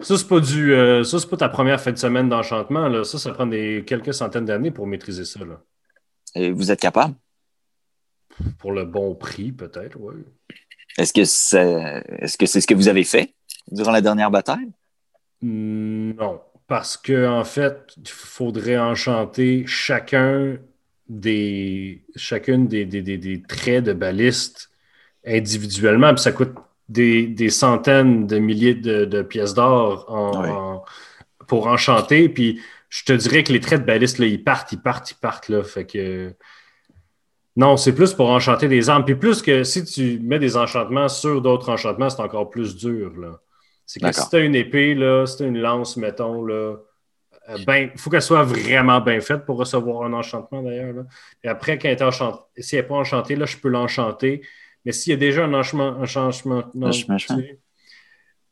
[0.00, 0.72] Ça, c'est pas du.
[0.72, 3.04] euh, Ça, c'est pas ta première fin de semaine d'enchantement, là.
[3.04, 5.60] Ça, ça prend des quelques centaines d'années pour maîtriser ça, là.
[6.34, 7.14] Et vous êtes capable?
[8.58, 10.14] Pour le bon prix, peut-être, oui.
[10.96, 13.34] Est-ce que c'est est-ce que c'est ce que vous avez fait
[13.70, 14.70] durant la dernière bataille?
[15.42, 16.40] Non.
[16.70, 20.56] Parce que, en fait, il faudrait enchanter chacun
[21.08, 22.04] des.
[22.14, 24.70] chacune des, des, des- des traits de baliste
[25.26, 26.14] individuellement.
[26.14, 26.52] Puis ça coûte
[26.88, 30.48] des, des centaines de milliers de, de pièces d'or en- Oui.
[30.48, 30.84] en-
[31.48, 32.28] pour enchanter.
[32.28, 35.16] Puis je te dirais que les traits de baliste, là, ils partent, ils partent, ils
[35.16, 35.48] partent.
[35.48, 36.32] Là, fait que.
[37.56, 39.04] Non, c'est plus pour enchanter des armes.
[39.04, 43.12] Puis plus que si tu mets des enchantements sur d'autres enchantements, c'est encore plus dur.
[43.18, 43.40] Là.
[43.90, 46.76] C'est que si tu as une épée, là, si tu une lance, mettons, là,
[47.48, 51.06] euh, ben, il faut qu'elle soit vraiment bien faite pour recevoir un enchantement d'ailleurs.
[51.42, 54.42] Et après, quand elle est enchantée, si elle n'est pas enchantée, là, je peux l'enchanter.
[54.84, 56.92] Mais s'il y a déjà un enchantement, non,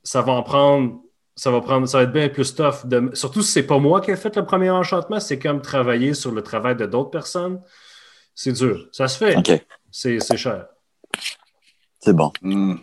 [0.03, 1.03] ça va en prendre.
[1.36, 2.84] Ça va prendre, ça va être bien plus tough.
[2.84, 6.14] De, surtout si c'est pas moi qui ai fait le premier enchantement, c'est comme travailler
[6.14, 7.62] sur le travail de d'autres personnes.
[8.34, 8.89] C'est dur.
[8.91, 9.62] Ça se fait.
[9.93, 10.66] C'est cher.
[12.01, 12.32] c'est bon.
[12.43, 12.78] Hmm.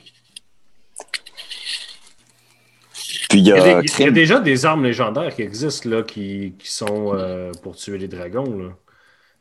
[3.35, 6.03] Puis il y Il y, a il y déjà des armes légendaires qui existent là,
[6.03, 8.57] qui, qui sont euh, pour tuer les dragons.
[8.57, 8.69] Là.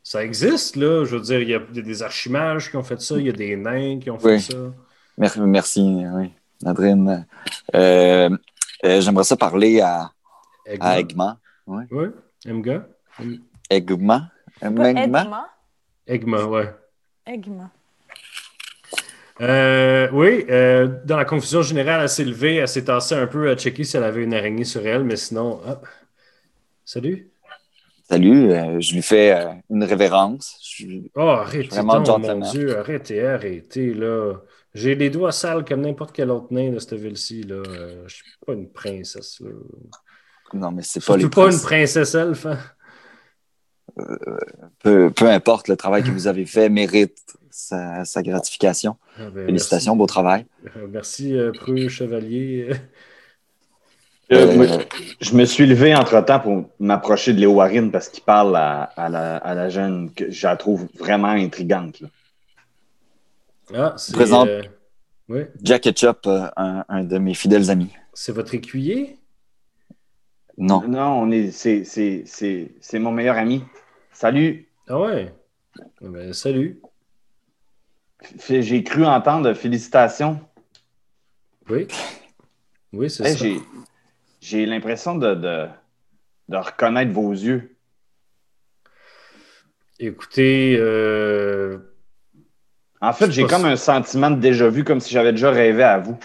[0.03, 1.05] Ça existe, là.
[1.05, 3.31] Je veux dire, il y a des- archimages qui ont fait ça, il y a
[3.31, 4.41] des nains qui ont fait Oui.
[4.41, 4.57] ça.
[5.17, 7.25] Mer- Merci, oui, Nadrine.
[7.73, 8.29] Euh,
[8.83, 10.11] euh, J'aimerais ça parler à,
[10.65, 10.85] Egma.
[10.89, 11.39] à Egma.
[11.67, 12.07] Oui,
[12.45, 12.85] Emga.
[13.69, 14.29] Egma?
[14.59, 14.89] Pas Egma?
[15.23, 15.47] Edma?
[16.05, 16.75] Egma, ouais.
[17.25, 17.71] Egma.
[19.41, 23.49] Euh, oui, euh, dans la confusion générale, elle s'est levée, elle s'est tassée un peu
[23.49, 25.59] à checker si elle avait une araignée sur elle, mais sinon.
[25.67, 25.85] hop.
[26.85, 27.29] Salut.
[28.09, 29.35] Salut, euh, je lui fais
[29.69, 30.57] une révérence.
[30.63, 32.39] Je- Oh, arrêtez Vraiment donc, mon.
[32.51, 34.35] Dieu, arrêtez, arrêtez, là.
[34.75, 37.43] J'ai les doigts sales comme n'importe quel autre nain de cette ville-ci.
[37.43, 37.63] Là.
[38.07, 39.39] Je suis pas une princesse.
[39.41, 39.49] Là.
[40.53, 42.45] Non, mais c'est pas les pas une princes- princesse elfe.
[42.45, 42.59] hein.
[44.83, 47.17] peu, peu importe, le travail que vous avez fait mérite
[47.55, 48.97] sa, sa gratification.
[49.17, 50.45] Ah, ben, Félicitations, beau travail.
[50.63, 52.69] Merci, Euh, merci euh, Preux Chevalier.
[54.31, 54.65] Euh, moi,
[55.21, 59.07] je me suis levé entre-temps pour m'approcher de Léo Warren parce qu'il parle à, à
[59.07, 62.01] la, à la jeune que je la trouve vraiment intrigante.
[62.01, 62.07] là.
[63.75, 64.13] Ah, c'est.
[64.15, 64.47] Présente.
[64.47, 64.63] euh,
[65.29, 67.91] oui, Jack Ketchup, un, un de mes fidèles amis.
[68.15, 69.19] c'est votre écuyer?
[70.57, 70.81] Non.
[70.87, 73.61] Non, on est, c'est, c'est, c'est, c'est mon meilleur ami.
[74.11, 74.67] Salut.
[74.87, 75.31] Ah ouais.
[75.79, 76.79] Ah ben, salut.
[78.49, 80.39] J'ai cru entendre félicitations.
[81.69, 81.87] Oui.
[82.93, 83.45] Oui, c'est Hey, ça.
[84.41, 85.67] j'ai, l'impression de, de,
[86.49, 87.75] de reconnaître vos yeux.
[89.99, 91.77] Écoutez, euh,
[93.01, 95.97] En fait, j'ai comme un sentiment de déjà vu, comme si j'avais déjà rêvé à
[95.99, 96.17] vous.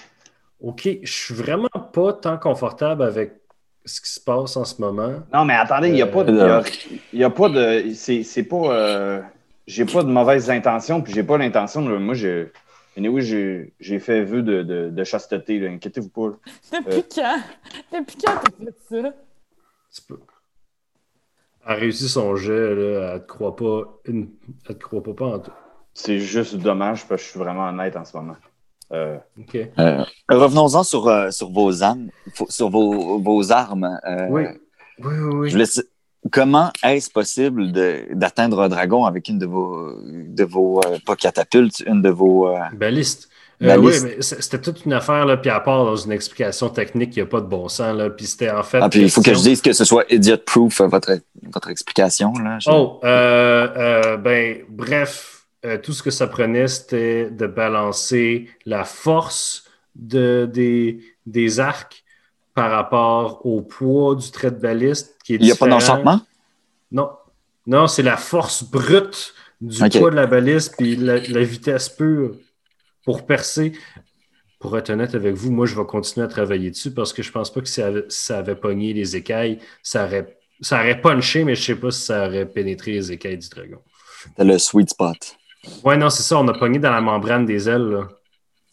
[0.60, 3.32] OK, je suis vraiment pas tant confortable avec
[3.84, 5.22] ce qui se passe en ce moment.
[5.32, 6.32] Non, mais attendez, il n'y a pas de.
[6.32, 6.62] il y a-
[7.14, 7.92] il y a pas de.
[7.94, 8.74] C'est, c'est pas.
[8.74, 9.22] euh,
[9.66, 11.96] j'ai pas de mauvaises intentions, puis j'ai pas l'intention de.
[11.96, 12.50] Moi, j'ai.
[12.96, 16.30] Anyway, j'ai, j'ai fait vœu de, de, de chasteté, là, inquiétez-vous pas.
[16.72, 17.40] Depuis quand?
[17.92, 19.14] Depuis quand t'as fait ça?
[19.94, 20.20] Tu peux.
[21.66, 24.30] Elle a réussi son jet, là, elle te croit pas, une...
[24.68, 25.52] elle te croit pas, pas en tout.
[25.94, 28.36] C'est juste dommage parce que je suis vraiment honnête en ce moment.
[28.92, 29.56] Euh, OK.
[29.78, 32.08] Euh, revenons-en sur, euh, sur vos armes,
[32.48, 33.98] sur vos, vos armes.
[34.04, 34.42] Euh, Oui.
[34.98, 35.48] Oui, oui, oui.
[35.48, 35.66] Je voulais
[36.30, 37.72] Comment est-ce possible
[38.12, 42.48] d'atteindre un dragon avec une de vos, de vos euh, pas catapultes, une de vos.
[42.48, 43.28] euh, Baliste.
[43.62, 47.14] Euh, oui, mais c'était toute une affaire, là, puis à part dans une explication technique,
[47.16, 48.78] il n'y a pas de bon sens, là, puis c'était en fait...
[48.82, 51.18] Ah, puis il faut que je dise que ce soit idiot-proof, votre,
[51.52, 52.32] votre explication.
[52.42, 52.58] Là.
[52.58, 55.46] Je- Oh, ben, bref,
[55.82, 59.64] tout ce que ça prenait, c'était de balancer la force
[59.94, 62.02] de, des, des arcs
[62.54, 66.20] par rapport au poids du trait de baliste qui est Il n'y a pas d'enchantement?
[66.90, 67.10] Non.
[67.66, 72.36] Non, c'est la force brute du poids de la baliste puis la, la vitesse pure
[73.04, 73.72] pour percer.
[74.58, 77.30] Pour être honnête avec vous, moi, je vais continuer à travailler dessus parce que je
[77.30, 80.80] pense pas que si ça avait, si ça avait pogné les écailles, ça aurait, ça
[80.80, 83.78] aurait punché, mais je sais pas si ça aurait pénétré les écailles du dragon.
[84.36, 85.36] C'est le sweet spot.
[85.82, 87.88] Ouais, non, c'est ça, on a pogné dans la membrane des ailes.
[87.88, 88.08] là.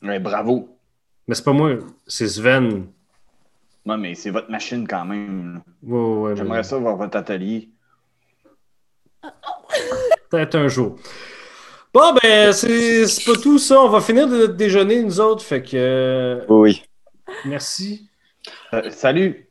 [0.02, 0.78] ouais, bravo.
[1.26, 2.88] Mais c'est pas moi, c'est Sven.
[3.88, 5.62] Non, mais c'est votre machine quand même.
[5.82, 5.98] Ouais,
[6.32, 7.70] ouais, J'aimerais ça voir votre atelier.
[10.30, 10.98] Peut-être un jour.
[11.94, 13.80] Bon, ben, c'est pas tout ça.
[13.80, 15.42] On va finir de déjeuner, nous autres.
[15.42, 15.70] Fait que.
[15.78, 16.84] euh, Oui.
[17.46, 18.10] merci.
[18.74, 19.48] Euh, salut.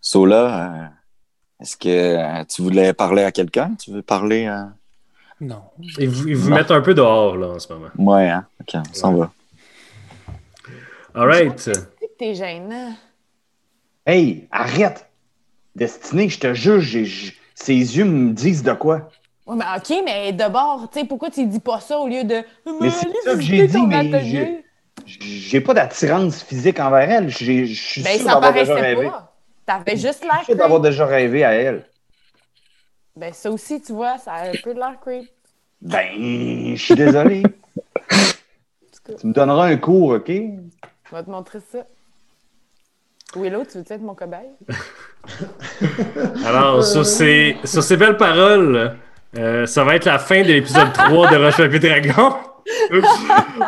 [0.00, 0.86] Sola, euh,
[1.60, 3.74] est-ce que tu voulais parler à quelqu'un?
[3.78, 4.72] Tu veux parler à.
[5.38, 5.64] Non.
[5.98, 6.56] Ils vous, ils vous Non.
[6.56, 7.88] mettent un peu dehors, là, en ce moment.
[7.98, 8.46] Ouais, hein?
[8.60, 9.30] Ok, on s'en va.
[11.14, 11.70] All right.
[12.18, 12.94] T'es gênant.
[14.06, 15.08] Hey, arrête.
[15.74, 19.08] Destiné, je te jure, j'ai- j'- ses yeux me disent de quoi.
[19.46, 22.42] Ouais, mais OK, mais d'abord, tu sais, pourquoi tu dis pas ça au lieu de.
[22.80, 24.64] Mais c'est ça que j'ai dit, mais.
[25.06, 27.28] J'ai pas d'attirance physique envers elle.
[27.28, 29.06] J'ai- Je suis Ben, sûr ça d'avoir déjà paraissait rêvé.
[29.08, 29.36] pas.
[29.66, 30.90] T'avais juste l'air sûr d'avoir creep.
[30.92, 31.84] déjà rêvé à elle.
[33.16, 35.28] Ben, ça aussi, tu vois, ça a un peu de l'air creep.
[35.82, 37.42] Ben, je suis désolé.
[39.20, 40.28] tu me donneras un cours, OK?
[40.30, 41.86] Je vais te montrer ça.
[43.36, 44.50] Willow, tu veux être mon cobaye?
[46.46, 48.96] Alors, sur ces, sur ces belles paroles,
[49.36, 52.34] euh, ça va être la fin de l'épisode 3 de Roche Papier Dragon.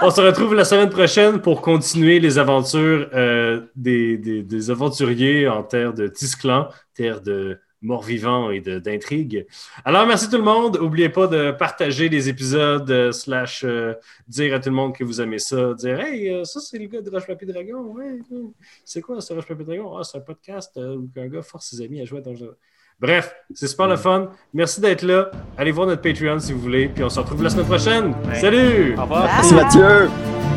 [0.02, 5.48] On se retrouve la semaine prochaine pour continuer les aventures euh, des, des- des aventuriers
[5.48, 9.46] en terre de Tisclan, terre de morts-vivants et de- d'intrigues.
[9.84, 10.78] Alors, merci tout le monde.
[10.80, 13.94] N'oubliez pas de partager les épisodes, euh, slash euh,
[14.28, 16.86] dire à tout le monde que vous aimez ça, dire Hey, euh, ça c'est le
[16.86, 17.80] gars de Roche Papier Dragon.
[17.94, 18.40] Ouais, ouais.
[18.84, 19.96] c'est quoi ce Roche Papier Dragon?
[19.96, 22.50] Ah, c'est un podcast où un gars force ses amis à jouer à Donjon.
[22.98, 24.30] Bref, c'est super le fun.
[24.54, 25.30] Merci d'être là.
[25.58, 26.88] Allez voir notre Patreon si vous voulez.
[26.88, 28.14] Puis on se retrouve la semaine prochaine.
[28.26, 28.36] Ouais.
[28.40, 28.96] Salut!
[28.96, 29.24] Au revoir.
[29.26, 30.55] Merci Mathieu!